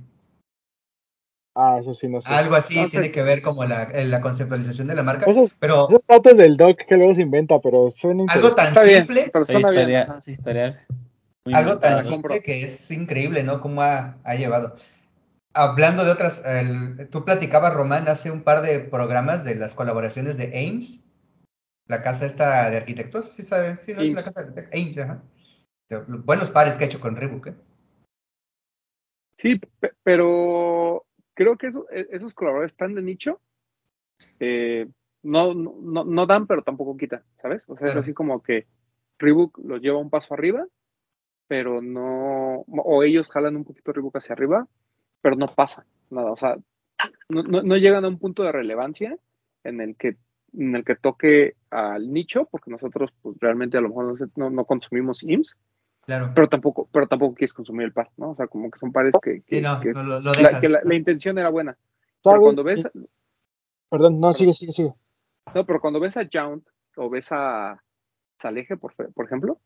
[1.54, 2.28] Ah, eso sí, no sé.
[2.28, 2.90] algo así No sé.
[2.90, 6.56] tiene que ver como la, la conceptualización de la marca, Esos, pero esos datos del
[6.56, 9.30] doc que luego se inventa, pero suena algo tan simple,
[11.52, 13.60] algo tan simple que es increíble, ¿no?
[13.60, 14.76] Cómo ha, ha llevado.
[15.52, 20.36] Hablando de otras, el- tú platicabas, Román, hace un par de programas de las colaboraciones
[20.36, 21.04] de Ames,
[21.86, 23.80] la casa esta de arquitectos, ¿sí sabes?
[23.80, 25.22] Sí, no es la casa de arquitectos, Ames, ajá.
[25.90, 27.54] De- Buenos pares que ha hecho con Reebok, ¿eh?
[29.38, 31.04] Sí, pe- pero
[31.34, 33.40] creo que eso- e- esos colaboradores tan de nicho
[34.40, 34.88] eh,
[35.22, 37.62] no, no, no dan, pero tampoco quitan, ¿sabes?
[37.68, 38.00] O sea, Claro.
[38.00, 38.66] es así como que
[39.18, 40.66] Reebok los lleva un paso arriba,
[41.48, 44.66] pero no, o ellos jalan un poquito Reebok hacia arriba,
[45.22, 46.56] pero no pasa nada, o sea,
[47.28, 49.16] no, no, no llegan a un punto de relevancia
[49.64, 50.16] en el que
[50.56, 54.64] en el que toque al nicho, porque nosotros pues realmente a lo mejor no, no
[54.66, 55.58] consumimos IMSS,
[56.06, 56.32] Claro.
[56.34, 58.30] pero tampoco, pero tampoco quieres consumir el par, ¿no?
[58.32, 60.38] O sea, como que son pares que, que, Sí, no, que no, lo, lo la,
[60.38, 60.60] dejas.
[60.60, 61.76] que la, la intención era buena.
[62.22, 62.88] Pero cuando ves,
[63.90, 64.34] Perdón, no, Perdón.
[64.34, 64.94] sigue, sigue, sigue.
[65.54, 67.82] no, pero cuando ves a Jount o ves a
[68.38, 69.58] Saleje, por, fe- por ejemplo,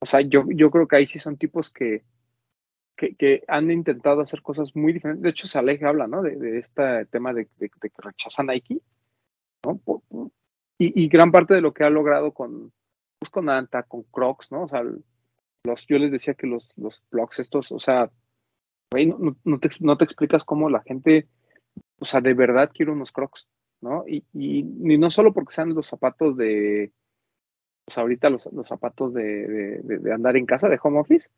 [0.00, 2.04] o sea, yo, yo creo que ahí sí son tipos que,
[2.96, 5.22] que, que han intentado hacer cosas muy diferentes.
[5.22, 6.22] De hecho, Saleje habla, ¿no?
[6.22, 8.80] De, de este tema de, de- de que rechaza Nike,
[9.64, 9.80] ¿no?
[10.78, 12.72] Y, y gran parte de lo que ha logrado con,
[13.18, 14.62] pues, con Anta, con Crocs, ¿no?
[14.64, 14.82] O sea,
[15.64, 18.10] los, yo les decía que los, los blogs estos, o sea,
[18.92, 21.28] güey, no, no- no te, no te explicas cómo la gente,
[21.98, 23.48] o sea, de verdad quiere unos Crocs,
[23.80, 24.04] ¿no?
[24.06, 26.92] Y, y, y no solo porque sean los zapatos de,
[27.84, 31.28] pues ahorita los, los zapatos de, de, andar en casa, de home office,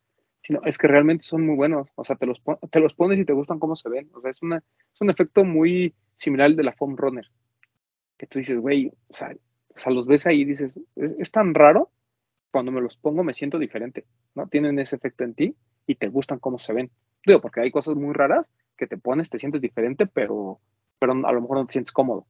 [0.43, 3.25] sino es que realmente son muy buenos, o sea, te los, te los pones y
[3.25, 6.57] te gustan cómo se ven, o sea, es, una, es un efecto muy similar al
[6.57, 7.27] de la foam runner,
[8.17, 9.35] que tú dices, güey, o sea,
[9.75, 11.91] o sea, los ves ahí y dices, es, es tan raro,
[12.51, 14.47] cuando me los pongo me siento diferente, ¿no?
[14.49, 16.91] Tienen ese efecto en ti y te gustan cómo se ven.
[17.25, 20.61] Digo, porque hay cosas muy raras que te pones, te sientes diferente, pero,
[20.99, 22.27] pero a lo mejor no te sientes cómodo,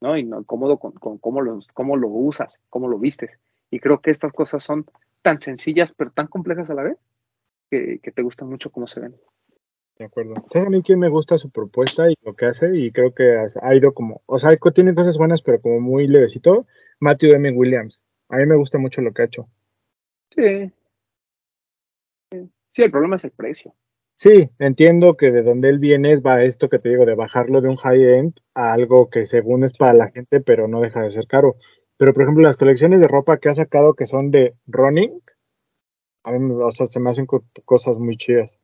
[0.00, 0.16] ¿no?
[0.16, 3.38] Y no cómodo con, con cómo, lo, cómo lo usas, cómo lo vistes.
[3.70, 4.86] Y creo que estas cosas son
[5.22, 6.98] tan sencillas, pero tan complejas a la vez,
[7.70, 9.16] que, que te gustan mucho cómo se ven.
[9.98, 10.34] De acuerdo.
[10.50, 12.76] ¿Sabes a mí quién me gusta su propuesta y lo que hace?
[12.76, 16.66] Y creo que ha ido como, o sea, tiene cosas buenas, pero como muy levecito.
[17.00, 17.50] Matthew M.
[17.52, 18.02] Williams.
[18.28, 19.48] A mí me gusta mucho lo que ha hecho.
[20.34, 20.72] Sí.
[22.72, 23.74] Sí, el problema es el precio.
[24.16, 27.60] Sí, entiendo que de donde él viene es va esto que te digo, de bajarlo
[27.60, 31.12] de un high-end a algo que según es para la gente, pero no deja de
[31.12, 31.56] ser caro.
[31.96, 35.20] Pero, por ejemplo, las colecciones de ropa que ha sacado que son de running,
[36.24, 38.58] a mí, o sea, se me hacen co- cosas muy chidas.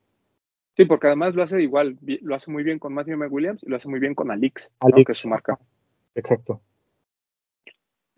[0.77, 3.77] Sí, porque además lo hace igual, lo hace muy bien con Matthew McWilliams y lo
[3.77, 4.87] hace muy bien con Alix, ¿no?
[4.87, 5.05] Alix.
[5.05, 5.57] que es su marca.
[6.15, 6.61] Exacto.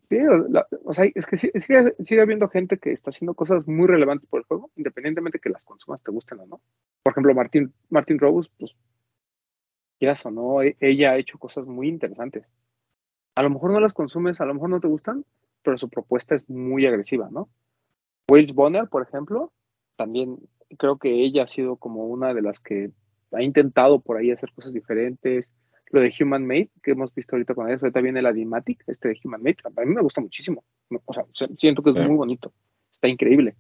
[0.10, 0.18] Sí,
[0.86, 4.40] o, sea, es que sigue, sigue habiendo gente que está haciendo cosas muy relevantes por
[4.40, 6.62] el juego, independientemente que las consumas te gusten o no.
[7.04, 8.74] Por ejemplo, Martin, Martin Rose, pues,
[10.00, 12.46] quieras o no, e- ella ha hecho cosas muy interesantes.
[13.36, 15.26] A lo mejor no las consumes, a lo mejor no te gustan,
[15.62, 17.50] pero su propuesta es muy agresiva, ¿no?
[18.30, 19.52] Wales Bonner, por ejemplo,
[19.98, 20.38] también
[20.78, 22.92] creo que ella ha sido como una de las que
[23.32, 25.50] ha intentado por ahí hacer cosas diferentes.
[25.92, 29.10] Lo de Human Made, que hemos visto ahorita con eso, ahorita viene el Adimatic, este
[29.10, 30.64] de Human Made, a mí me gusta muchísimo.
[31.06, 32.52] O sea, se- siento que es muy bonito,
[32.92, 33.56] está increíble.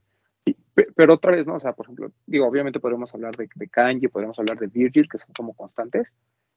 [0.45, 1.55] Y- pe- pero otra vez, ¿no?
[1.55, 5.07] O sea, por ejemplo, digo, obviamente podríamos hablar de, de Kanye, podríamos hablar de Virgil,
[5.09, 6.07] que son como constantes,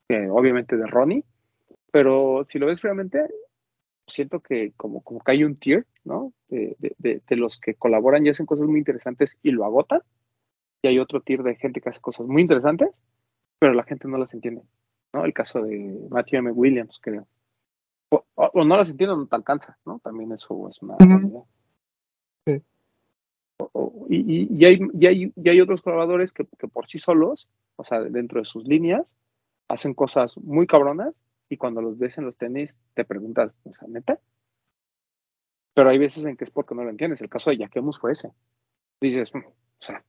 [0.09, 1.25] eh, obviamente de Ronnie,
[1.93, 3.29] pero si lo ves realmente,
[4.07, 6.33] siento que como, como que hay un tier, ¿no?
[6.49, 10.01] De, de- de- de los que colaboran y hacen cosas muy interesantes y lo agotan,
[10.83, 12.89] y hay otro tier de gente que hace cosas muy interesantes,
[13.61, 14.63] pero la gente no las entiende,
[15.13, 15.25] ¿no?
[15.25, 16.51] El caso de Matthew M.
[16.53, 17.27] Williams, creo.
[18.11, 19.99] O, o- o no las entiende o no te alcanza, ¿no?
[20.01, 21.43] También eso es una realidad.
[22.47, 22.63] Sí.
[23.73, 26.99] O- y, y- y hay, y, hay, y hay otros colaboradores que, que por sí
[26.99, 29.15] solos, o sea, dentro de sus líneas,
[29.69, 31.15] hacen cosas muy cabronas
[31.49, 34.19] y cuando los ves en los tenis te preguntas, o sea, neta.
[35.75, 37.21] Pero hay veces en que es porque no lo entiendes.
[37.21, 38.33] El caso de Yaquemus fue ese.
[39.01, 40.05] Dices, "Mm", o sea,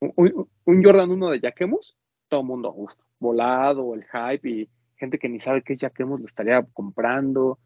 [0.00, 1.96] un, Jordan 1 de Yaquemus,
[2.28, 6.26] todo mundo, uf, volado, el hype y gente que ni sabe qué es Yaquemus lo
[6.26, 7.58] estaría comprando.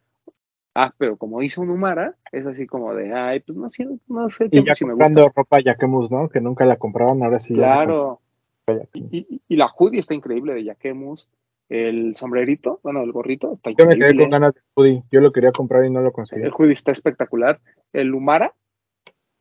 [0.74, 4.28] Ah, pero como hizo un Humara, es así como de, ay, pues no sé, no
[4.28, 5.04] sé Y ya si me gusta.
[5.04, 6.28] comprando ropa Yaquemus, ¿no?
[6.28, 8.20] Que nunca la compraban, ahora sí ya se Claro.
[8.66, 9.12] compra Y, Yaquemus.
[9.30, 11.28] y- y la hoodie está increíble de Yaquemus.
[11.68, 15.02] El sombrerito, bueno, el gorrito está Yo me quedé con ganas de hoodie.
[15.10, 16.42] Yo lo quería comprar y no lo conseguí.
[16.42, 17.60] El hoodie está espectacular.
[17.92, 18.52] El Lumara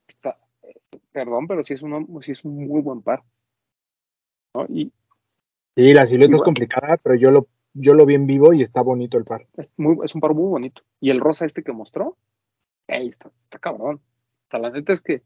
[0.08, 0.76] está, eh,
[1.12, 3.24] perdón, pero sí es, un, sí es un muy buen par.
[4.54, 4.66] ¿no?
[4.70, 4.92] Y
[5.76, 8.82] Sí, la silueta es complicada, pero yo lo, yo lo vi en vivo y está
[8.82, 9.48] bonito el par.
[9.58, 10.84] es, muy, es un par muy bonito.
[11.00, 12.18] Y el rosa este que mostró,
[12.88, 13.96] ey, está, está cabrón.
[13.96, 15.24] O sea, la neta es que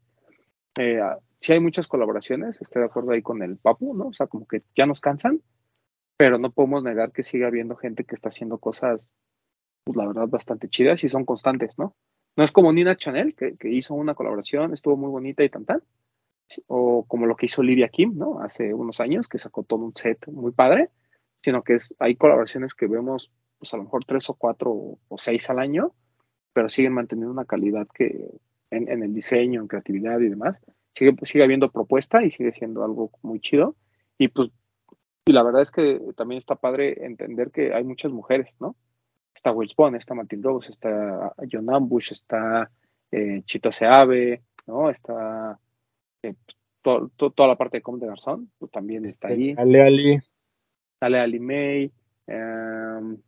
[0.78, 1.00] eh,
[1.40, 4.08] sí hay muchas colaboraciones, estoy de acuerdo ahí con el Papu, ¿no?
[4.08, 5.42] O sea, como que ya nos cansan,
[6.16, 9.08] pero no podemos negar que sigue habiendo gente que está haciendo cosas,
[9.84, 11.94] pues la verdad, bastante chidas y son constantes, ¿no?
[12.36, 15.64] No es como Nina Chanel, que, que hizo una colaboración, estuvo muy bonita y tan
[15.64, 15.82] tan,
[16.66, 18.40] o como lo que hizo Olivia Kim, ¿no?
[18.40, 20.90] Hace unos años, que sacó todo un set muy padre,
[21.42, 25.18] sino que es, hay colaboraciones que vemos, pues a lo mejor tres o cuatro o,
[25.18, 25.92] seis al año,
[26.52, 28.30] pero siguen manteniendo una calidad que
[28.70, 30.58] en, el diseño, en creatividad y demás,
[30.94, 33.76] sigue, sigue habiendo propuesta y sigue siendo algo muy chido.
[34.18, 34.50] Y pues,
[35.26, 38.76] y la verdad es que también está padre entender que hay muchas mujeres, ¿no?
[39.34, 42.70] Está Wells Bond, está Martin Rose, está John Ambush, está
[43.10, 44.90] eh, Chito Seave, ¿no?
[44.90, 45.58] Está
[46.22, 46.34] eh,
[46.82, 49.54] to- to- toda la parte de Com de Garzón, pues también está ahí.
[49.56, 50.20] Ale Ali,
[51.00, 51.92] Sale Ali May,
[52.26, 53.18] em,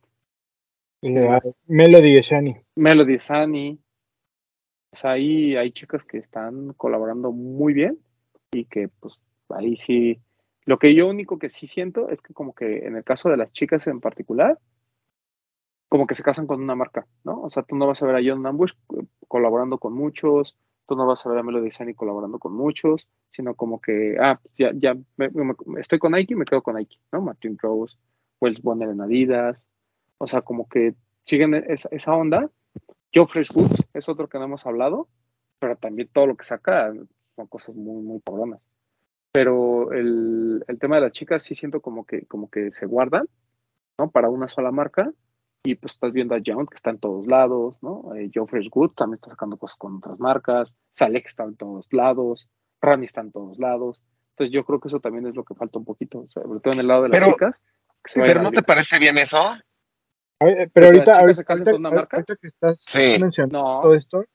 [1.01, 2.55] eh, Melody de Shani.
[2.75, 3.79] Melody Sani.
[4.93, 7.97] Sea, ahí hay chicas que están colaborando muy bien
[8.51, 9.19] y que pues
[9.49, 10.19] ahí sí.
[10.65, 13.37] Lo que yo único que sí siento es que como que en el caso de
[13.37, 14.59] las chicas en particular,
[15.87, 17.41] como que se casan con una marca, ¿no?
[17.41, 20.57] O sea, tú no vas a ver a John Ambush eh, colaborando con muchos,
[20.87, 24.39] tú no vas a ver a Melody Sani colaborando con muchos, sino como que, ah,
[24.41, 24.97] pues ya, ya
[25.77, 27.21] estoy con Nike, me quedo con Nike, ¿no?
[27.21, 27.97] Martin Rose,
[28.39, 29.63] Wells Bonner en Adidas,
[30.17, 32.49] o sea, como que siguen esa, esa onda.
[33.13, 33.25] Joe
[33.93, 35.07] es otro que no hemos hablado,
[35.59, 36.93] pero también todo lo que saca
[37.35, 38.61] son cosas muy, muy cabronas.
[39.31, 43.27] Pero el, el tema de las chicas sí siento como que, como que se guardan,
[43.97, 44.09] ¿no?
[44.09, 45.11] Para una sola marca.
[45.63, 48.15] Y pues estás viendo a John que está en todos lados, ¿no?
[48.15, 50.73] Eh, Joe Freshwood también está sacando cosas con otras marcas.
[50.93, 52.49] Salek está en todos lados.
[52.81, 54.01] Rani está en todos lados.
[54.31, 56.79] Entonces yo creo que eso también es lo que falta un poquito, sobre todo en
[56.79, 57.61] el lado de las Pero- chicas.
[58.03, 59.37] que se vayan Pero ¿no te parece bien eso?
[59.37, 59.59] A
[60.43, 63.17] ver, ¿Que Pero ahorita, ahorita, ahorita- ahorita que estás Sí.
[63.21, 64.25] mencionando No, todo esto,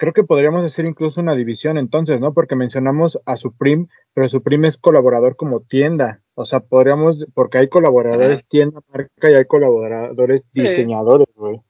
[0.00, 2.32] creo que podríamos hacer incluso una división entonces, ¿no?
[2.32, 6.22] Porque mencionamos a Supreme, pero Supreme es colaborador como tienda.
[6.32, 11.60] O sea, podríamos, porque hay colaboradores tienda, marca y hay colaboradores diseñadores, güey.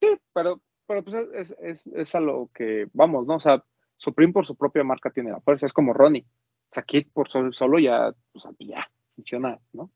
[0.00, 3.36] Sí, pero, pero pues es, es, es a lo que vamos, ¿no?
[3.36, 3.62] O sea,
[3.96, 6.26] Supreme por su propia marca tiene la fuerza, es como Ronnie.
[6.72, 9.88] O sea, Kid por solo, solo ya, o sea, ya funciona, ¿no?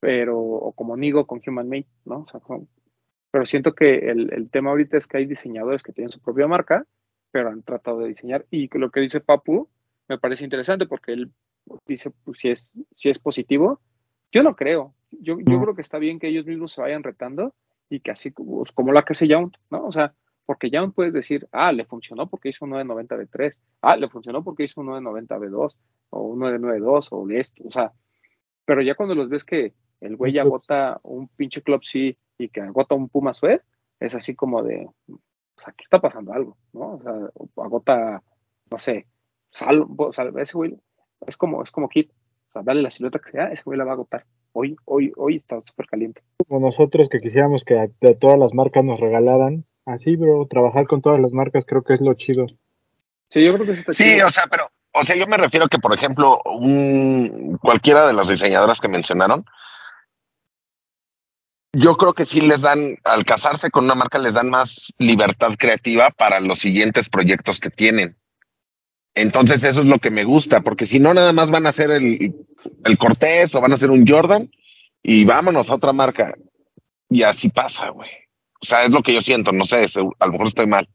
[0.00, 2.20] Pero, o como Nigo con Human Made, ¿no?
[2.20, 2.66] O sea, como-
[3.30, 6.46] pero siento que el, el tema ahorita es que hay diseñadores que tienen su propia
[6.46, 6.84] marca,
[7.30, 8.46] pero han tratado de diseñar.
[8.50, 9.68] Y lo que dice Papu
[10.08, 11.30] me parece interesante porque él
[11.86, 13.80] dice pues, si, es, si es positivo.
[14.32, 14.94] Yo no creo.
[15.10, 15.62] Yo, yo No.
[15.62, 17.54] creo que está bien que ellos mismos se vayan retando
[17.90, 19.86] y que así como, como la que hace Young, ¿no?
[19.86, 20.14] O sea,
[20.44, 24.42] porque Young puedes decir, ah, le funcionó porque hizo un 990 B3, ah, le funcionó
[24.44, 25.78] porque hizo un 990 B2,
[26.10, 27.92] o un 992 o esto, o sea,
[28.64, 32.48] pero ya cuando los ves que el güey ya agota un pinche club sí y
[32.48, 33.60] que agota un Puma Sued,
[34.00, 35.20] es así como de, o
[35.56, 36.94] sea, aquí está pasando algo, ¿no?
[36.94, 37.12] O sea,
[37.64, 38.22] agota,
[38.70, 39.06] no sé,
[39.50, 40.76] sal, sea, ese güey
[41.26, 43.84] es como, es como Kit, o sea, dale la silueta que sea, ese güey la
[43.84, 44.24] va a agotar.
[44.52, 46.22] Hoy, hoy, hoy está súper caliente.
[46.46, 51.02] Como nosotros que quisiéramos que de todas las marcas nos regalaran, así, bro, trabajar con
[51.02, 52.46] todas las marcas creo que es lo chido.
[53.30, 54.28] Sí, yo creo que está Sí, chido.
[54.28, 54.64] o sea, pero,
[54.94, 59.44] o sea, yo me refiero que, por ejemplo, un, cualquiera de las diseñadoras que mencionaron,
[61.72, 65.54] yo creo que sí les dan, al casarse con una marca, les dan más libertad
[65.58, 68.16] creativa para los siguientes proyectos que tienen.
[69.14, 71.90] Entonces eso es lo que me gusta, porque si no, nada más van a hacer
[71.90, 72.34] el,
[72.84, 74.50] el Cortés o van a hacer un Jordan
[75.02, 76.34] y vámonos a otra marca.
[77.08, 78.10] Y así pasa, güey.
[78.60, 79.86] O sea, es lo que yo siento, no sé,
[80.18, 80.88] a lo mejor estoy mal.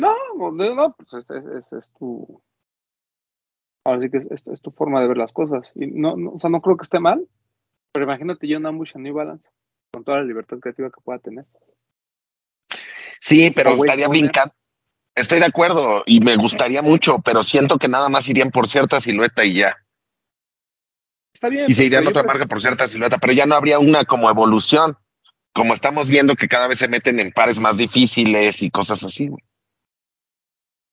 [0.00, 0.14] No,
[0.50, 2.42] no, pues es, es, tu.
[3.84, 5.70] Ahora sí que es, tu forma de ver las cosas.
[5.74, 7.28] Y no, no, o sea, no creo que esté mal,
[7.92, 9.48] pero imagínate John Ambush en New Balance,
[9.94, 11.44] con toda la libertad creativa que pueda tener.
[13.20, 14.52] Sí, pero O estaría brincando.
[15.14, 19.00] Estoy de acuerdo y me gustaría mucho, pero siento que nada más irían por cierta
[19.00, 19.76] silueta y ya.
[21.32, 21.66] Está bien.
[21.68, 24.96] Y se irían otra marca por cierta silueta, pero ya no habría una como evolución.
[25.52, 29.28] Como estamos viendo que cada vez se meten en pares más difíciles y cosas así.
[29.28, 29.44] güey.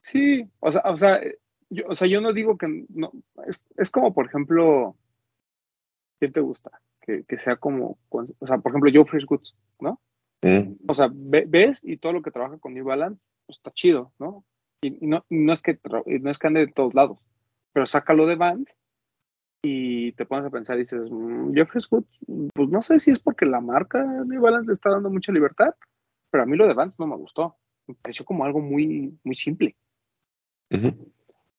[0.03, 1.19] Sí, o sea, o sea,
[1.71, 3.11] yo, o sea, yo no digo que no,
[3.47, 4.95] es, es como por ejemplo,
[6.19, 6.69] ¿quién te gusta?
[7.01, 9.99] Que, que sea como, con- o sea, por ejemplo, Joe Fresh Goods, ¿no?
[10.87, 14.13] O sea, ve- ves y todo lo que trabaja con New Balance, pues está chido,
[14.19, 14.45] ¿no?
[14.83, 17.19] Y, y no, no es que no es que ande de todos lados,
[17.73, 18.75] pero sácalo de Vans
[19.63, 22.19] y te pones a pensar y dices, mm, Joe Fresh Goods,
[22.53, 25.75] pues no sé si es porque la marca New Balance le está dando mucha libertad,
[26.31, 27.57] pero a mí lo de Vans no me gustó.
[27.87, 29.75] Me pareció como algo muy, muy simple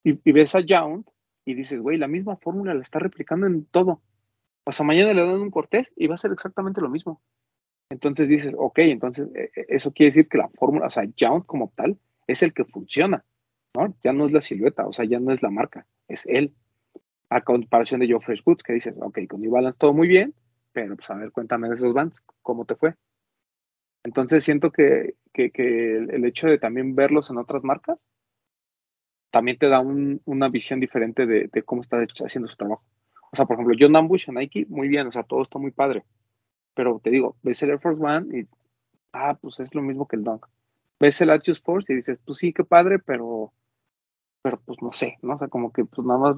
[0.04, 1.06] y, y ves a Yount
[1.44, 4.00] y dices, güey, la misma fórmula la está replicando en todo.
[4.70, 7.20] Sea, mañana le dan un Cortés y va a ser exactamente lo mismo.
[7.90, 11.46] Entonces dices, ok, entonces eh, eh, eso quiere decir que la fórmula, o sea, Yount
[11.46, 13.24] como tal, es el que funciona,
[13.76, 13.94] ¿no?
[14.02, 16.54] Ya no es la silueta, o sea, ya no es la marca, es él.
[17.28, 20.34] A comparación de Joe Fresh Goods, que dices, ok, con New Balance todo muy bien,
[20.72, 22.94] pero pues a ver, cuéntame de esos bands, ¿cómo te fue?
[24.04, 25.50] Entonces siento que, que,
[25.96, 27.98] el, hecho de también verlos en otras marcas
[29.30, 32.84] también te da un- una visión diferente de, de cómo está haciendo su trabajo.
[33.32, 35.70] O sea, por ejemplo, John Ambush en Nike, muy bien, o sea, todo está muy
[35.70, 36.04] padre.
[36.74, 38.48] Pero te digo, ves el Air Force One y,
[39.12, 40.46] ah, pues es lo mismo que el Dunk.
[41.00, 43.52] Ves el Atius Force y dices, pues sí, qué padre, pero,
[44.42, 45.34] pero pues no sé, ¿no?
[45.34, 46.36] O sea, como que pues nada más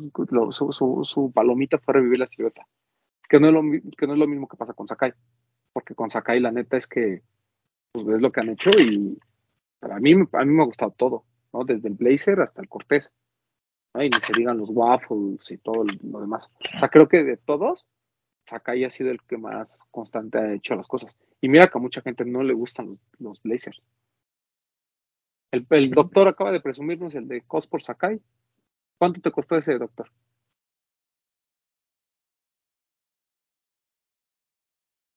[0.57, 2.66] su, su, su palomita fue revivir la silueta.
[3.28, 3.62] Que no, es lo,
[3.97, 5.12] que no es lo mismo que pasa con Sakai.
[5.72, 7.22] Porque con Sakai la neta es que,
[7.92, 9.18] pues ves lo que han hecho y
[9.80, 11.64] para mí, a mí me ha gustado todo, ¿no?
[11.64, 13.12] Desde el Blazer hasta el Cortés.
[13.95, 14.03] ¿No?
[14.03, 16.51] Y ni se digan los waffles y todo lo demás.
[16.74, 17.86] O sea, creo que de todos,
[18.47, 21.16] Sakai ha sido el que más constante ha hecho las cosas.
[21.40, 23.80] Y mira que a mucha gente no le gustan los, los Blazers.
[25.53, 28.20] El, el doctor acaba de presumirnos el de Cos por Sakai.
[28.99, 30.11] ¿Cuánto te costó ese doctor?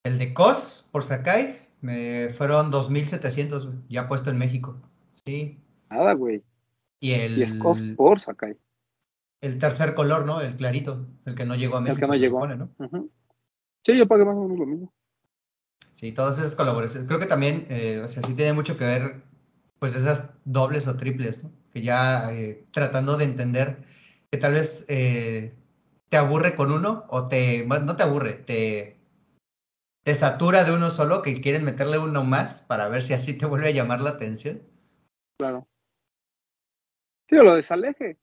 [0.03, 4.81] El de COS por Sakai me fueron 2.700, güey, ya puesto en México.
[5.11, 5.59] Sí.
[5.89, 6.43] Nada, güey.
[7.01, 8.57] Y el, Y es Cos por Sakai.
[9.41, 10.41] El tercer color, ¿no?
[10.41, 12.37] El clarito, el que no llegó a México, que no llegó.
[12.41, 12.69] supone, ¿no?
[13.83, 14.93] Sí, yo pagué más o menos lo mismo.
[15.93, 17.07] Sí, todas esas colaboraciones.
[17.07, 19.23] Creo que también, eh, o sea, sí tiene mucho que ver,
[19.79, 21.51] pues esas dobles o triples, ¿no?
[21.73, 23.77] Que ya eh, tratando de entender
[24.29, 25.55] que tal vez eh,
[26.09, 28.97] te aburre con uno o te, no te aburre, te,
[30.03, 33.45] te satura de uno solo, que quieres meterle uno más para ver si así te
[33.45, 34.61] vuelve a llamar la atención.
[35.37, 35.67] Claro.
[37.29, 38.17] Sí, o lo de Saleje.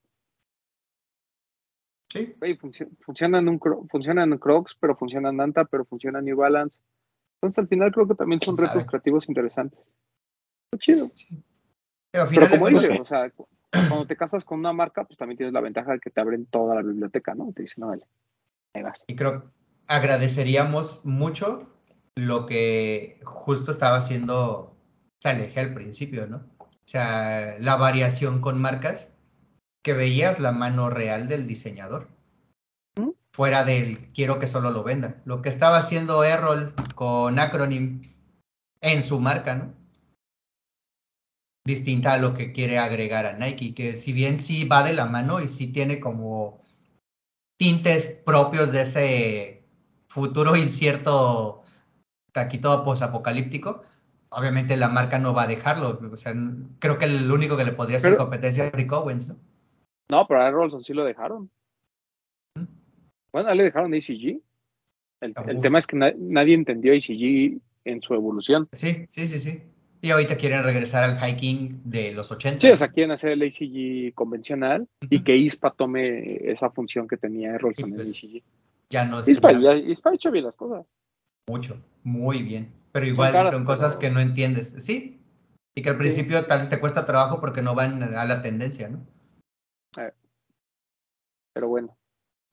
[2.14, 2.34] Sí.
[2.38, 6.20] Güey, funcio- funciona en un cro- funciona en Crocs, pero funciona en Anta, pero funciona
[6.20, 6.80] en New Balance.
[7.40, 8.90] Entonces al final creo que también son ¿Quién retos sabe?
[8.90, 9.80] creativos interesantes.
[10.70, 11.10] Está chido.
[12.12, 15.04] Pero al Pero de como dices, o sea, cu- cuando te casas con una marca,
[15.04, 17.52] pues también tienes la ventaja de que te abren toda la biblioteca, ¿no?
[17.52, 18.06] Te dicen, no, vale,
[18.74, 19.04] ahí vas.
[19.08, 19.50] Y creo
[19.88, 21.68] agradeceríamos mucho
[22.14, 24.76] lo que justo estaba haciendo
[25.20, 26.36] Saleje al principio, ¿no?
[26.58, 29.13] O sea, la variación con marcas
[29.84, 32.08] que veías la mano real del diseñador.
[32.96, 33.10] ¿Mm?
[33.32, 35.22] Fuera del quiero que solo lo venda.
[35.26, 38.02] Lo que estaba haciendo Errol con Acronym
[38.80, 39.74] en su marca, ¿no?
[41.66, 45.06] Distinta a lo que quiere agregar a Nike, que si bien sí va de la
[45.06, 46.60] mano y sí tiene como
[47.58, 49.62] tintes propios de ese
[50.08, 51.62] futuro incierto,
[52.34, 53.82] aquí todo posapocalíptico,
[54.30, 56.00] obviamente la marca no va a dejarlo.
[56.10, 56.34] O sea,
[56.78, 59.36] creo que el único que le podría hacer competencia es Rick Owens, ¿no?
[60.10, 61.50] No, pero a Rolson sí lo dejaron.
[63.32, 64.40] Bueno, le dejaron ACG.
[65.20, 68.68] El, el tema es que na- nadie entendió ACG en su evolución.
[68.72, 69.62] Sí, sí, sí, sí.
[70.02, 72.60] Y ahorita quieren regresar al hiking de los 80.
[72.60, 77.16] Sí, o sea, quieren hacer el ACG convencional y que ISPA tome esa función que
[77.16, 78.42] tenía Errolson Y en pues, ACG.
[78.90, 80.84] ya no es ISPA, ya ISPA ha hecho bien las cosas.
[81.48, 82.68] mucho, muy bien.
[82.92, 84.68] Pero igual caras, son cosas pero- que no entiendes.
[84.78, 85.18] Sí.
[85.74, 88.88] Y que al principio tal vez te cuesta trabajo porque no van a la tendencia,
[88.90, 88.98] ¿no?
[91.52, 91.96] Pero bueno,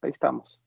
[0.01, 0.59] ahí estamos.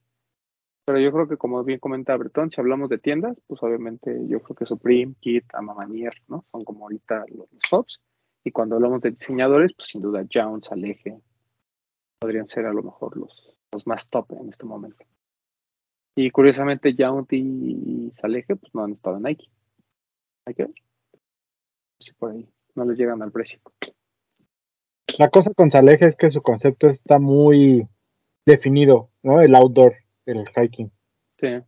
[0.85, 4.41] Pero yo creo que como bien comenta Bretón, si hablamos de tiendas, pues obviamente yo
[4.41, 6.45] creo que Supreme, Kit, Amamanier, ¿no?
[6.51, 8.01] Son como ahorita los, los tops.
[8.43, 11.19] Y cuando hablamos de diseñadores, pues sin duda Jones, Aleje,
[12.19, 15.03] podrían ser a lo mejor los, los más top en este momento.
[16.15, 19.49] Y curiosamente Jones y Saleje pues no han estado en Nike.
[20.45, 20.75] Hay que ver.
[21.99, 23.59] Si por ahí no les llegan al precio.
[25.17, 27.87] La cosa con Saleje es que su concepto está muy
[28.45, 29.41] definido, ¿no?
[29.41, 29.95] El outdoor,
[30.25, 30.91] el hiking.
[31.39, 31.61] Sí.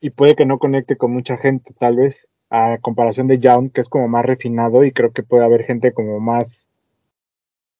[0.00, 3.80] Y puede que no conecte con mucha gente, tal vez, a comparación de Young, que
[3.80, 6.68] es como más refinado y creo que puede haber gente como más...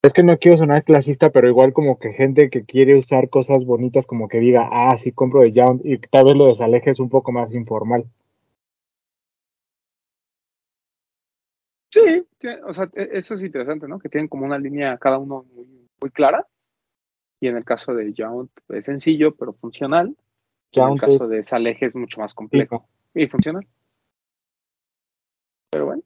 [0.03, 3.65] Es que no quiero sonar clasista, pero igual como que gente que quiere usar cosas
[3.65, 6.91] bonitas como que diga, ah, sí compro de Young y tal vez lo de Saleje
[6.91, 8.05] es un poco más informal.
[11.91, 12.28] Sí,
[12.67, 13.99] o sea, e- eso es interesante, ¿no?
[13.99, 15.67] Que tienen como una línea cada uno muy,
[16.01, 16.47] muy clara.
[17.41, 20.07] Y en el caso de Yount es sencillo, pero funcional.
[20.73, 23.67] En el Yount caso es- de Saleje es mucho más complejo y funcional.
[25.71, 26.03] Pero bueno,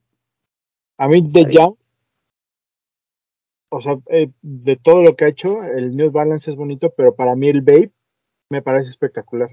[0.97, 1.55] A mí de Ahí.
[1.55, 1.75] Young,
[3.71, 7.15] o sea, eh, de todo lo que ha hecho, el New Balance es bonito, pero
[7.15, 7.91] para mí el Babe
[8.49, 9.49] me parece espectacular.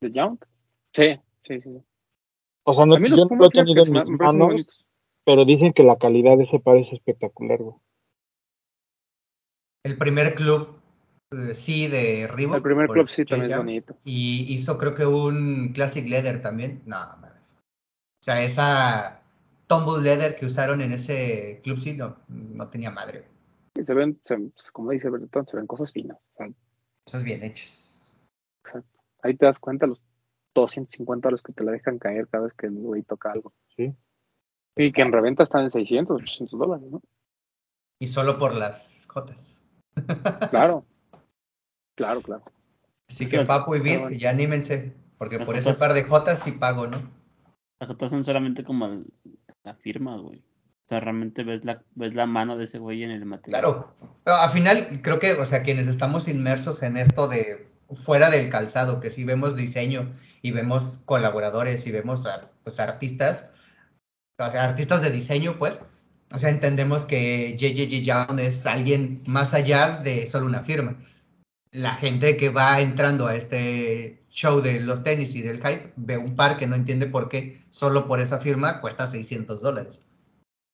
[0.00, 0.44] de Yount.
[0.92, 1.82] Sí, sí, sí.
[2.64, 4.84] O sea, no, A mí los yo no lo he tenido en mis manos.
[5.28, 7.76] Pero dicen que la calidad de ese parece espectacular, güey.
[9.84, 10.80] El primer club,
[11.32, 12.56] eh, sí, de Reebok.
[12.56, 13.94] El primer club sí también es bonito.
[14.04, 16.80] Y hizo creo que un Classic Leather también.
[16.86, 17.54] No, mames.
[17.54, 19.20] O sea, esa
[19.66, 23.18] Tumble Leather que usaron en ese club sí no, no tenía madre.
[23.20, 23.82] güey.
[23.82, 26.16] Y se ven, se- como dice Bertón, se ven cosas finas.
[27.04, 28.32] Cosas bien hechas.
[29.22, 30.00] ahí te das cuenta los
[30.54, 33.52] 250 dólares que te la dejan caer cada vez que el güey toca algo.
[33.76, 33.94] Sí.
[34.78, 37.02] Y que en reventa están en 600, 800 dólares, ¿no?
[38.00, 39.62] Y solo por las jotas.
[40.50, 40.84] Claro.
[41.96, 42.44] Claro, claro.
[43.10, 44.10] Así Sí, que Papu y bueno.
[44.10, 44.94] ya anímense.
[45.18, 45.78] Porque por ese jotas.
[45.80, 47.10] par de jotas sí pago, ¿no?
[47.80, 49.12] Las fotos son solamente como el-
[49.64, 50.38] la firma, güey.
[50.38, 53.60] O sea, realmente ves la, ves la mano de ese güey en el material.
[53.60, 53.94] Claro.
[54.24, 58.48] Pero al final, creo que, o sea, quienes estamos inmersos en esto de fuera del
[58.50, 63.52] calzado, que sí vemos diseño y vemos colaboradores y vemos a, pues, artistas,
[64.38, 65.84] artistas de diseño, pues,
[66.32, 70.96] o sea, entendemos que JJJ Young es alguien más allá de solo una firma.
[71.70, 76.18] La gente que va entrando a este show de los tenis y del hype ve
[76.18, 80.06] un par que no entiende por qué solo por esa firma cuesta 600 dólares.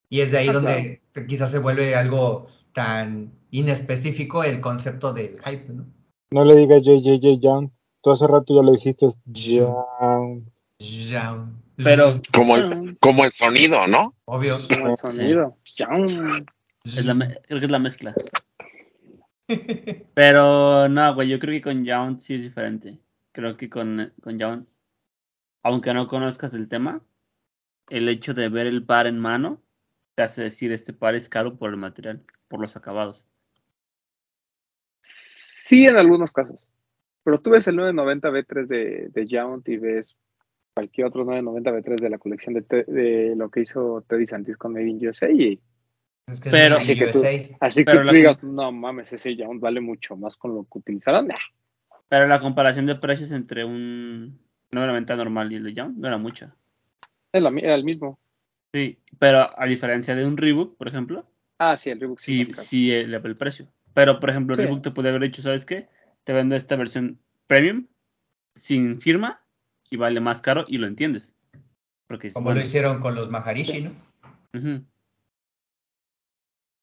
[0.09, 5.41] Y es de ahí Ah, donde quizás se vuelve algo tan inespecífico el concepto del
[5.41, 5.87] hype, ¿no?
[6.31, 7.71] No le digas JJJ Young.
[8.03, 9.09] Tú hace rato ya lo dijiste.
[9.27, 10.45] Young.
[10.79, 11.64] Young.
[11.77, 14.15] Pero Como el, como el sonido, ¿no?
[14.27, 14.61] Obvio.
[14.69, 15.59] Como el sonido.
[15.77, 16.45] Yaum.
[16.85, 18.15] es la, me- creo que es la mezcla.
[20.15, 22.99] Pero no, güey, yo creo que con Young sí es diferente.
[23.33, 24.65] Creo que con, con Young,
[25.63, 27.03] aunque no conozcas el tema,
[27.91, 29.61] el hecho de ver el par en mano
[30.15, 33.27] te hace decir este par es caro por el material, por los acabados.
[35.03, 36.65] Sí, en algunos casos.
[37.25, 40.15] Pero tú ves el 990 B3 de, de Yount y ves
[40.75, 44.57] cualquier otro 990 B3 de la colección de, Te- de lo que hizo Teddy Santis
[44.57, 45.61] con Made in USA y
[46.27, 47.23] Es que Pero- Así que tú-
[47.61, 50.79] así Pero que tú digas, no mames, ese Yount vale mucho más con lo que
[50.79, 51.29] utilizaron.
[51.29, 51.37] Nah,
[52.09, 54.41] Pero la comparación de precios entre un
[54.73, 56.57] 990 normal y el de Young no era mucha.
[57.33, 58.19] era el mismo.
[58.73, 61.27] Sí, pero a diferencia de un Reebok, por ejemplo,
[61.59, 62.47] Ah, sí, el Reebok sí.
[62.47, 63.69] sí, sí eleva el precio.
[63.93, 64.63] Pero, por ejemplo, Sí.
[64.63, 65.89] Reebok te puede haber dicho, ¿sabes qué?
[66.25, 67.87] Te vendo esta versión premium,
[68.57, 69.44] sin firma,
[69.95, 71.37] y vale más caro, y lo entiendes.
[72.09, 72.59] Porque Como bueno.
[72.59, 73.93] lo hicieron con los Maharishi, ¿no?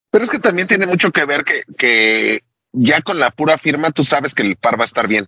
[0.10, 3.92] Pero es que también tiene mucho que ver que, que ya con la pura firma
[3.92, 5.28] tú sabes que el par va a estar bien.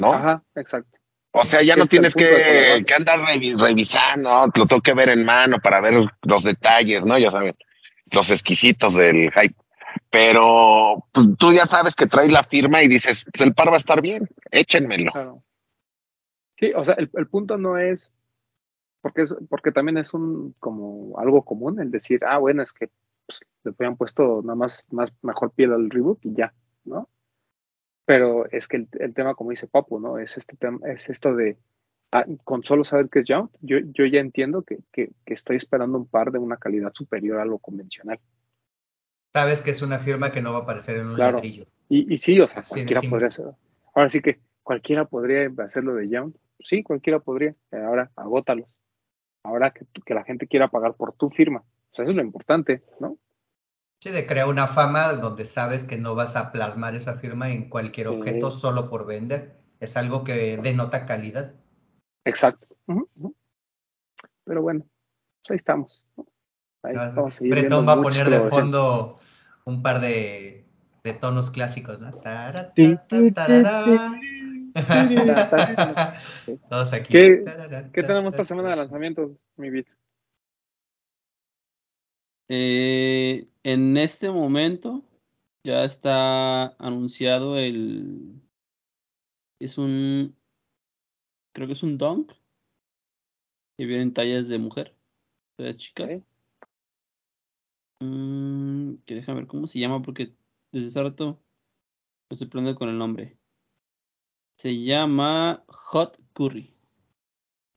[0.00, 0.12] ¿No?
[0.14, 0.98] Ajá, exacto.
[1.32, 4.46] O sea, ya no Este tienes que, que andar revi- revisando, ¿no?
[4.54, 7.18] lo tengo que ver en mano para ver los detalles, ¿no?
[7.18, 7.52] Ya saben,
[8.10, 9.54] los exquisitos del hype.
[10.10, 13.76] Pero pues, tú ya sabes que traes la firma y dices, pues, el par va
[13.76, 15.12] a estar bien, échenmelo.
[15.12, 15.42] Claro.
[16.56, 18.12] Sí, o sea, el, el punto no es
[19.00, 22.90] porque es porque también es un como algo común el decir, ah, bueno, es que
[23.26, 27.08] pues, le habían puesto nada más, más mejor piel al Reebok y ya, ¿no?
[28.06, 30.18] Pero es que el, el tema, como dice Papu, ¿no?
[30.18, 31.58] Es este tema, es esto de
[32.12, 35.56] ah, con solo saber que es Jump, yo, yo ya entiendo que, que, que estoy
[35.56, 38.20] esperando un par de una calidad superior a lo convencional.
[39.34, 41.38] Sabes que es una firma que no va a aparecer en un Claro.
[41.38, 41.66] ladrillo.
[41.88, 43.46] Y, y sí, o sea, Así cualquiera podría hacer.
[43.94, 46.36] Ahora sí que cualquiera podría hacerlo de Jump.
[46.60, 47.54] Sí, cualquiera podría.
[47.70, 48.68] Eh, Ahora, agótalos.
[49.42, 51.60] Ahora que, la gente quiera pagar por tu firma.
[51.60, 53.18] O sea, eso es lo importante, ¿no?
[54.00, 57.68] Sí, de crear una fama donde sabes que no vas a plasmar esa firma en
[57.68, 58.14] cualquier Sí.
[58.14, 59.58] objeto solo por vender.
[59.80, 61.54] Es algo que denota calidad.
[62.24, 62.66] Exacto.
[64.44, 64.86] Pero bueno,
[65.42, 66.06] pues ahí estamos.
[66.16, 66.26] ¿no?
[66.82, 69.18] Ahí Ah, seguir Bretón va a poner de fondo
[69.64, 70.66] un par de,
[71.02, 72.12] de tonos clásicos, ¿no?
[72.14, 72.72] Tarara.
[76.68, 77.12] Todos aquí.
[77.12, 79.86] ¿Qué- Tarara, ¿Qué ta, tenemos ta, esta semana de lanzamientos, mi bit?
[82.48, 85.04] Eh, en este momento
[85.62, 88.42] ya está anunciado el...
[89.60, 90.36] Es un...
[91.52, 92.32] Creo que es un dunk.
[93.78, 94.94] Que viene en tallas de mujer.
[95.56, 96.20] De chicas.
[98.00, 100.34] Mm, que déjame ver cómo se llama porque
[100.72, 101.40] desde hace rato
[102.28, 103.38] lo estoy poniendo con el nombre.
[104.64, 106.72] Se llama Hot Curry.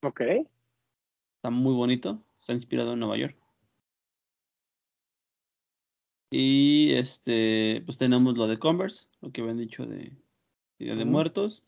[0.03, 0.21] Ok.
[0.21, 2.23] Está muy bonito.
[2.39, 3.35] Está inspirado en Nueva York.
[6.31, 10.13] Y este, pues tenemos lo de Converse, lo que habían dicho de
[10.79, 11.03] Día de.
[11.03, 11.61] Muertos.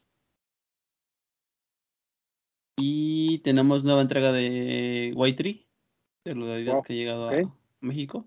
[2.77, 5.65] Y tenemos nueva entrega de Y3,
[6.23, 7.33] de lo de Adidas Wow, que ha llegado a
[7.81, 8.25] México.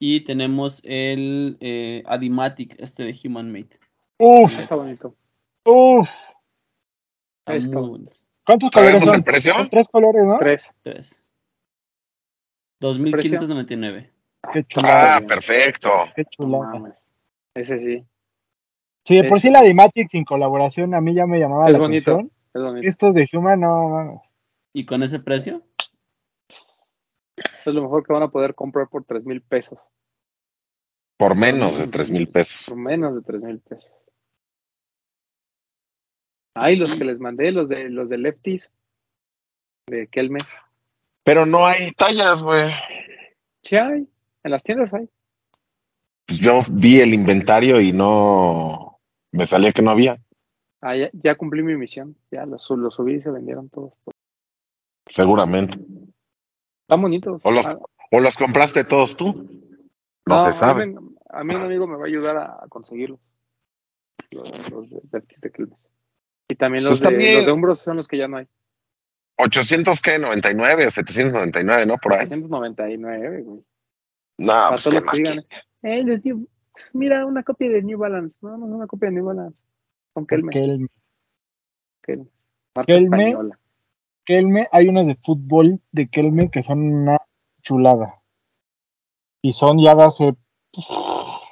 [0.00, 3.78] Y tenemos el eh, Adimatic, este de Human Made.
[4.18, 5.16] Uf, Está bonito.
[5.64, 6.08] Uf.
[7.46, 7.80] Está.
[8.44, 9.54] ¿Cuántos colores el precio?
[9.54, 10.38] Son tres colores, ¿no?
[10.38, 10.74] Tres.
[10.82, 11.22] Tres.
[12.80, 14.10] 2.599.
[14.52, 15.28] Qué Ah, chulada, bien.
[15.28, 15.88] perfecto.
[16.16, 16.94] qué chulada.
[17.54, 18.04] Ese sí.
[19.04, 21.72] Sí, de por sí la de Matic sin colaboración a mí ya me llamaba Es
[21.72, 22.10] la bonito.
[22.12, 22.32] atención.
[22.54, 22.88] Es bonito.
[22.88, 24.22] Estos de Human, no, no.
[24.72, 25.62] Y con ese precio,
[26.48, 29.78] Es lo mejor que van a poder comprar por tres mil pesos.
[31.16, 32.64] Por menos de tres mil pesos.
[32.66, 33.92] Por menos de tres mil pesos.
[36.54, 38.70] Ay, los que les mandé, los de los de Lefties.
[39.86, 40.46] De Kelmes.
[41.24, 42.70] Pero no hay tallas, güey.
[43.62, 44.06] Sí hay.
[44.44, 45.08] En las tiendas hay.
[46.26, 48.98] Pues yo vi el inventario y no
[49.32, 50.20] me salía que no había.
[50.80, 52.16] Ah, ya, ya cumplí mi misión.
[52.30, 53.92] Ya los, los subí y se vendieron todos.
[55.06, 55.78] Seguramente.
[56.82, 57.40] Están bonitos.
[57.44, 57.78] O los, Ah,
[58.10, 59.48] o los compraste todos tú.
[60.26, 60.94] No, se a mí sabe.
[61.30, 63.20] A mí un amigo me va a ayudar a, conseguirlos.
[64.32, 65.78] Los, los de Lefties de Kelmes.
[66.52, 68.46] Y también los, Pues de, también- los de hombros son los que ya no hay.
[69.38, 71.96] 800 que 99 o 799, ¿no?
[71.96, 72.26] Por ahí.
[72.28, 73.64] 399, güey.
[74.38, 75.38] No, Para pues todos los que digan,
[75.80, 76.40] que- eh, les digo,
[76.92, 78.38] mira una copia de New Balance.
[78.42, 79.58] No, no es una copia de New Balance.
[80.12, 80.52] Con Kelme.
[80.52, 80.88] Kelme.
[82.02, 82.26] Kelme.
[82.76, 83.16] Marca Kelme.
[83.30, 83.58] española.
[84.26, 87.16] Kelme, hay unos de fútbol de Kelme que son una
[87.62, 88.20] chulada.
[89.40, 90.34] Y son ya de hace.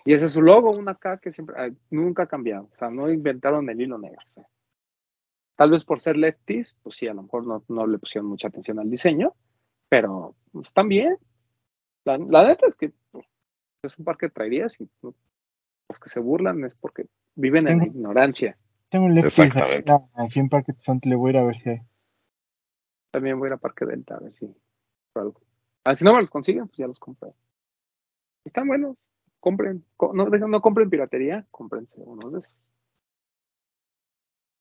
[0.04, 1.56] Y ese es su logo, una K que siempre,
[1.88, 2.68] nunca ha cambiado.
[2.72, 4.20] O sea, no inventaron el hilo negro.
[4.28, 4.46] o sea.
[5.60, 8.48] Tal vez por ser lefties, pues sí, a lo mejor no, no le pusieron mucha
[8.48, 9.34] atención al diseño,
[9.90, 11.18] pero pues, están bien.
[12.06, 13.26] La, la neta es que pues,
[13.82, 15.14] es un par que traerías y pues,
[15.90, 18.56] los que se burlan es porque viven en la ignorancia.
[18.88, 19.92] Tengo un Lefties Exactamente.
[20.14, 21.80] aquí, en Parque Santo, le voy a ir a ver si hay.
[23.12, 24.50] También voy a ir a Parque Delta a ver si
[25.14, 25.42] algo.
[25.84, 27.34] Ah, si no me los consiguen, pues ya los compré.
[28.46, 29.06] Están buenos.
[29.40, 29.84] Compren.
[29.98, 32.58] Co- No, no compren piratería, cómprense unos de esos.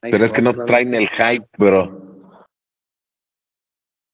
[0.02, 2.10] Ahí Pero es que no traen el hype, bro.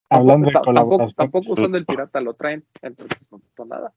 [0.10, 1.14] Hablando de colaboración.
[1.16, 3.94] tampoco son del pirata, lo traen, entonces no pasa nada.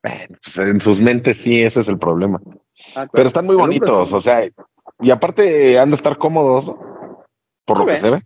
[0.00, 2.40] Pues en sus mentes sí, ese es el problema.
[2.44, 3.10] Ah, claro.
[3.12, 4.48] Pero están muy El bonitos, o sea,
[5.00, 7.24] y aparte han de estar cómodos, ¿no?
[7.64, 8.22] por lo que se ve.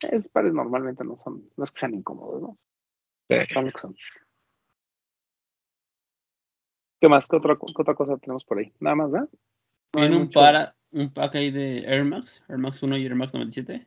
[0.00, 2.58] Esos pares normalmente no son, no es que sean incómodos, ¿no?
[3.28, 3.36] Sí.
[3.52, 3.94] Son lo que son.
[7.00, 7.26] ¿Qué más?
[7.26, 8.72] ¿Qué otra, qué otra cosa tenemos por ahí?
[8.80, 9.28] Nada más, ¿verdad?
[9.94, 13.04] No hay Tiene un, para, un pack ahí de Air Max, Air Max 1 y
[13.04, 13.86] Air Max 97.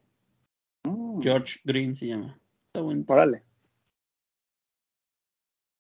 [0.83, 2.37] Mm, George Green se llama.
[2.67, 3.05] Está bueno.
[3.07, 3.43] Órale.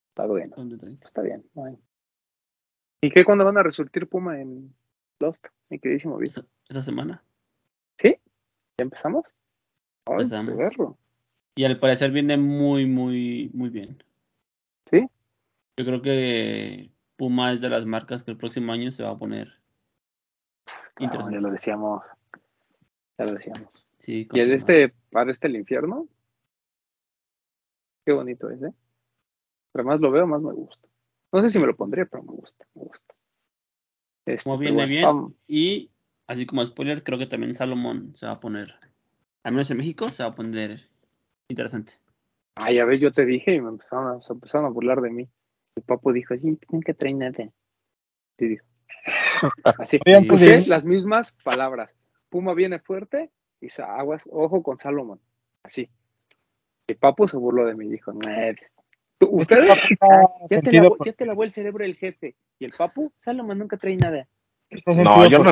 [0.09, 0.55] Está bueno.
[0.55, 1.07] Son de 30.
[1.07, 1.43] Está bien.
[3.01, 4.73] ¿Y qué cuándo van a resurtir Puma en
[5.19, 5.47] Lost?
[5.69, 6.45] Mi queridísimo Vic.
[6.69, 7.23] Esta, semana.
[7.97, 8.15] ¿Sí?
[8.77, 9.25] ¿Ya empezamos?
[10.05, 10.55] Ay, Empezamos.
[10.55, 10.97] perro.
[11.55, 14.01] Y al parecer viene muy, muy, muy bien.
[14.85, 15.05] ¿Sí?
[15.77, 19.17] Yo creo que Puma es de las marcas que el próximo año se va a
[19.17, 19.62] poner
[20.95, 21.41] Claro, ya interesante.
[21.41, 22.03] lo decíamos.
[23.17, 23.87] Ya lo decíamos.
[23.97, 24.55] Sí, ¿Y el confirmado.
[24.55, 26.07] este para este el infierno?
[28.05, 28.73] Qué bonito es, ¿eh?
[29.71, 30.87] Pero más lo veo, más me gusta.
[31.31, 33.15] No sé si me lo pondría, pero me gusta, me gusta.
[34.25, 35.03] Este, Como pero viene bueno, bien.
[35.03, 35.33] vamos.
[35.47, 35.89] Y
[36.27, 38.75] así como spoiler, creo que también Salomón se va a poner,
[39.43, 40.89] al menos en México, se va a poner
[41.47, 41.93] interesante.
[42.55, 45.09] Ay, a ver, yo te dije y me empezaron a, se empezaron a burlar de
[45.09, 45.29] mí.
[45.75, 47.49] El papo dijo, sí, nunca trae nada.
[48.37, 48.65] Sí, dijo.
[49.63, 49.99] Así,
[50.63, 51.95] ir- las mismas palabras.
[52.29, 55.19] Puma viene fuerte y aguas, ojo con Salomón.
[55.63, 55.89] Así.
[56.87, 58.53] El papo se burló de mí, dijo, "Nah,
[59.17, 59.67] tú- ustedes,
[60.49, 62.35] ya, te porque- ya te lavó el cerebro el jefe.
[62.59, 64.27] Y el papu, Salomón nunca trae nada.
[64.87, 65.51] No, yo no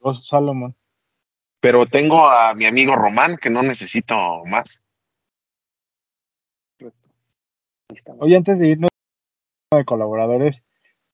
[0.00, 0.74] no Salomón.
[1.60, 4.16] Pero tengo a mi amigo Román, que no necesito
[4.46, 4.82] más.
[8.18, 8.90] Oye, antes de irnos
[9.72, 10.62] de colaboradores,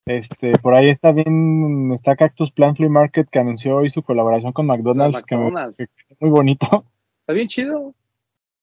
[0.07, 4.53] este, por ahí está bien, está Cactus Plant Flea Market que anunció hoy su colaboración
[4.53, 5.77] con McDonald's, que me McDonald's.
[5.77, 6.85] que quedó muy bonito,
[7.21, 7.93] Está bien chido.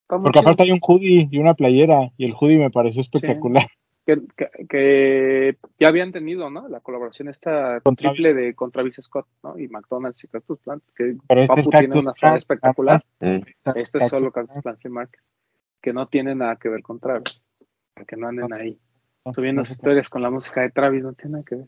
[0.04, 0.42] Está porque chido.
[0.42, 3.68] aparte hay un hoodie y una playera, y el hoodie me pareció espectacular.
[4.06, 6.68] que, que- que ya habían tenido, ¿no?
[6.70, 9.58] La colaboración esta Con triple de con Travis Scott, ¿no?
[9.60, 13.02] Y McDonald's y Cactus Plant, que Pero este es tiene Cactus una Plant, sala espectacular.
[13.20, 14.32] Este es solo.
[14.32, 15.22] Cactus Plant Flea Market,
[15.82, 17.42] que no tiene nada que ver con Travis,
[17.94, 18.78] para que no anden ahí
[19.34, 21.66] subiendo no sé historias con la música de Travis, no tiene nada que ver.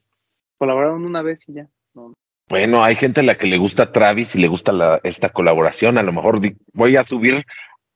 [0.58, 1.68] Colaboraron una vez y ya.
[1.94, 2.14] No,
[2.50, 5.98] Bueno, hay gente a la que le gusta Travis y le gusta la, esta colaboración.
[5.98, 7.46] A lo mejor di- voy a subir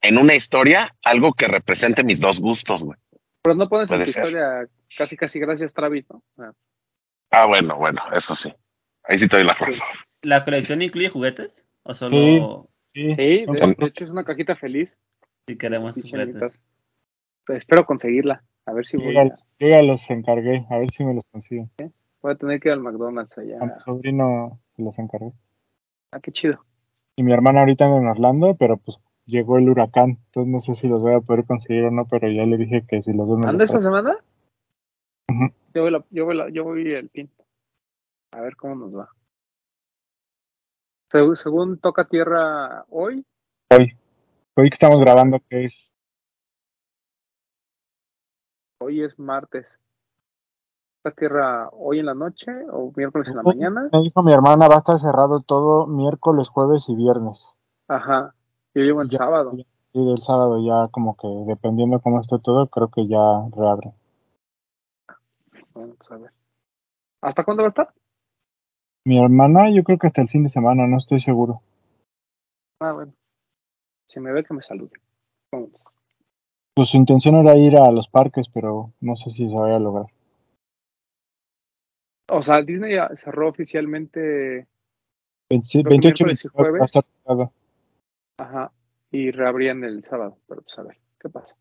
[0.01, 2.97] en una historia algo que represente mis dos gustos, güey.
[3.41, 4.23] Pero no pones en tu ser.
[4.23, 4.67] historia
[4.97, 6.23] casi casi gracias Travis, ¿no?
[6.37, 6.51] Ah,
[7.31, 8.51] Ah, bueno, bueno, eso sí.
[9.03, 9.85] Ahí sí te doy la razón.
[10.23, 11.67] ¿La colección incluye juguetes?
[11.83, 13.45] ¿O solo Sí, de,
[13.85, 14.97] hecho es una cajita feliz.
[15.47, 16.61] si queremos juguetes?
[17.45, 18.43] Pues espero conseguirla.
[18.69, 21.67] A ver si voy a, yo ya los encargué, a ver si me los consigo.
[22.21, 23.57] voy a tener que ir al McDonald's allá.
[23.59, 25.31] A mi sobrino se los encargué.
[26.11, 26.63] Ah, qué chido.
[27.15, 30.75] Y mi hermana ahorita anda en Orlando, pero pues llegó el huracán, entonces no sé
[30.75, 33.27] si los voy a poder conseguir o no, pero ya le dije que si los
[33.27, 34.17] veo ¿Anda esta semana?
[35.31, 35.51] Ujú.
[35.73, 37.27] Yo voy, la- yo, voy la- yo voy el pin.
[38.33, 39.09] A ver cómo nos va.
[41.11, 43.25] Seg- según toca tierra hoy,
[43.71, 43.97] Hoy,
[44.55, 45.91] hoy que estamos grabando, que es
[48.79, 49.77] hoy es martes.
[51.03, 53.89] ¿Toca tierra hoy en la noche o miércoles en la mañana?
[53.91, 57.55] Me dijo mi hermana, va a estar cerrado todo miércoles, jueves y viernes.
[57.87, 58.33] Ajá.
[58.73, 59.17] Yo llego el Ya.
[59.19, 59.53] sábado.
[59.91, 63.17] Y del sábado ya como que dependiendo cómo esté todo, creo que ya
[63.55, 63.91] reabre.
[65.73, 66.31] Bueno, pues a ver.
[67.21, 67.93] ¿Hasta cuándo va a estar?
[69.05, 71.61] Mi hermana, yo creo que hasta el fin de semana, no estoy seguro.
[72.81, 73.13] Ah, bueno.
[74.07, 74.91] Si me ve que me salude.
[75.51, 75.83] Vámonos.
[76.79, 79.79] Pues su intención era ir a los parques, pero no sé si se vaya a
[79.79, 80.05] lograr.
[82.31, 84.65] O sea, Disney ya cerró oficialmente,
[85.49, 87.49] 20 que 28 miércoles y 29 va a jueves.
[88.37, 88.71] ajá,
[89.11, 91.53] y reabrían el sábado, pero pues a ver, ¿qué pasa?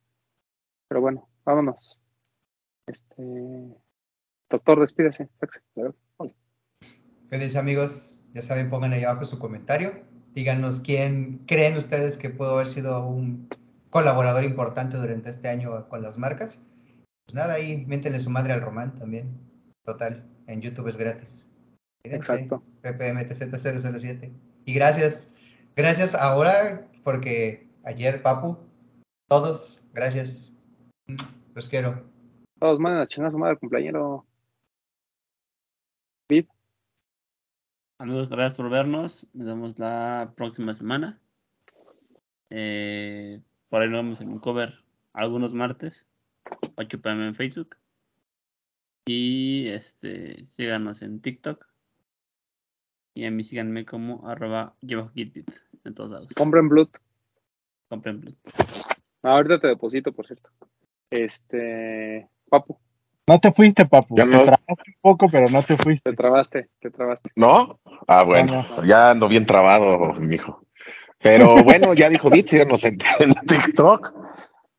[0.86, 2.00] Pero bueno, vámonos.
[2.86, 3.74] Este,
[4.48, 4.88] doctor,
[6.18, 6.32] hola.
[7.28, 9.94] Felices amigos, ya saben, pongan ahí abajo su comentario.
[10.34, 13.48] Díganos quién creen ustedes que pudo haber sido un
[13.90, 16.66] colaborador importante durante este año con las marcas.
[17.26, 19.38] Pues nada, ahí miéntenle su madre al Román también.
[19.84, 21.48] Total, en YouTube es gratis.
[22.04, 22.62] Exacto.
[22.82, 24.32] PPMTZ007.
[24.64, 25.32] Y gracias,
[25.76, 28.58] gracias ahora porque ayer, Papu,
[29.28, 30.52] todos, gracias.
[31.54, 32.04] Los quiero.
[32.58, 34.24] Todos manden a chingar su madre al cumpleañero.
[38.00, 39.28] Amigos, gracias por vernos.
[39.34, 41.20] Nos vemos la próxima semana.
[42.48, 44.74] Eh, por ahí nos vemos en un cover
[45.12, 46.06] algunos martes.
[46.76, 47.76] 8 pm en Facebook.
[49.06, 51.66] Y este síganos en TikTok.
[53.14, 55.50] Y a mí síganme como arroba llevo Gitbit
[55.84, 56.32] en todos lados.
[56.34, 56.90] Compren Blood.
[57.88, 58.34] Compren Blood.
[59.22, 60.50] Ah, ahorita te deposito, por cierto.
[61.10, 62.78] Este, Papu,
[63.26, 64.16] No te fuiste, papu.
[64.16, 64.44] Ya Te no.
[64.44, 66.12] trabaste un poco, pero no te te fuiste.
[66.12, 67.30] trabaste, te trabaste.
[67.36, 67.80] ¿No?
[68.06, 70.64] Ah, bueno, ya ando bien trabado, mijo.
[71.20, 74.12] Pero bueno, ya dijo Bit, síganos en, en TikTok.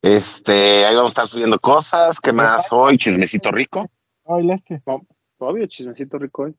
[0.02, 2.20] Este, ahí vamos a estar subiendo cosas.
[2.20, 2.98] ¿Qué más hoy?
[2.98, 3.86] Chismecito rico.
[4.26, 4.82] No bailaste.
[5.38, 6.56] Obvio, chismecito rico hoy.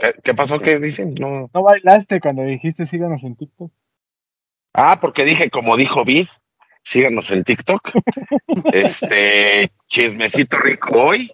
[0.00, 0.58] ¿Qué, qué pasó?
[0.58, 1.14] ¿Qué dicen?
[1.14, 1.50] No.
[1.52, 3.70] No bailaste cuando dijiste síganos en TikTok.
[4.74, 6.28] Ah, porque dije, como dijo Vid,
[6.82, 7.90] síganos en TikTok.
[8.72, 11.32] Este, chismecito rico hoy.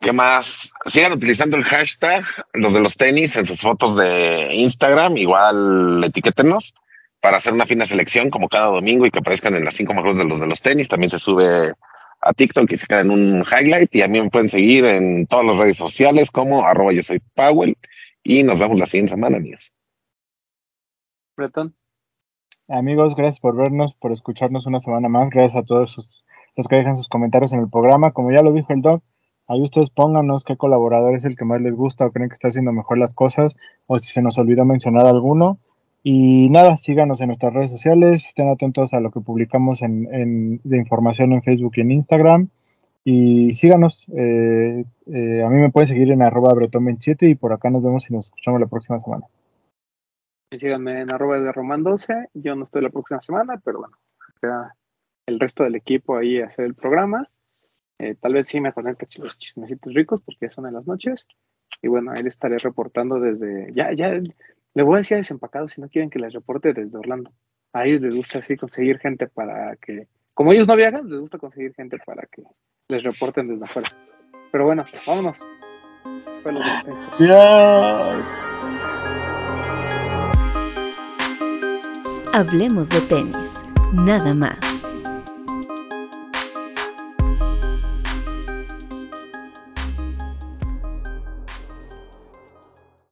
[0.00, 0.70] ¿Qué más?
[0.86, 2.24] Sigan utilizando el hashtag,
[2.54, 5.16] los de los tenis, en sus fotos de Instagram.
[5.16, 6.74] Igual etiquétenos
[7.20, 10.18] para hacer una fina selección como cada domingo y que aparezcan en las cinco mejores
[10.18, 10.88] de los de los tenis.
[10.88, 11.72] También se sube
[12.20, 13.94] a TikTok y se queda en un highlight.
[13.94, 17.20] Y a mí me pueden seguir en todas las redes sociales como arroba yo soy
[17.34, 17.76] Powell.
[18.22, 19.72] Y nos vemos la siguiente semana, amigos.
[21.36, 21.74] Bretón,
[22.68, 25.30] Amigos, gracias por vernos, por escucharnos una semana más.
[25.30, 26.24] Gracias a todos sus-
[26.56, 28.10] los que dejan sus comentarios en el programa.
[28.12, 29.04] Como ya lo dijo el Doc,
[29.48, 32.48] Ahí ustedes pónganos qué colaborador es el que más les gusta o creen que está
[32.48, 33.56] haciendo mejor las cosas
[33.86, 35.58] o si se nos olvidó mencionar alguno.
[36.02, 40.76] Y nada, síganos en nuestras redes sociales, estén atentos a lo que publicamos en, de
[40.76, 42.48] información en Facebook y en Instagram.
[43.04, 47.70] Y síganos, eh, eh, a mí me pueden seguir en arroba bretón27 y por acá
[47.70, 49.26] nos vemos y nos escuchamos la próxima semana.
[50.52, 52.30] Síganme en arroba de Román 12.
[52.34, 53.96] Yo no estoy la próxima semana, pero bueno,
[54.40, 54.74] queda
[55.26, 57.28] el resto del equipo ahí a hacer el programa.
[57.98, 61.26] Eh, tal vez sí me conecte los chismecitos ricos porque ya son en las noches.
[61.82, 63.72] Y bueno, ahí les estaré reportando desde.
[63.74, 66.98] Ya, ya, le voy a decir a desempacado si no quieren que les reporte desde
[66.98, 67.32] Orlando.
[67.72, 70.08] A ellos les gusta así conseguir gente para que.
[70.34, 72.42] Como ellos no viajan, les gusta conseguir gente para que
[72.88, 73.88] les reporten desde afuera.
[74.52, 75.44] Pero bueno, vámonos.
[77.18, 78.46] ¡Ya!
[82.34, 83.62] Hablemos de tenis,
[83.94, 84.75] nada más.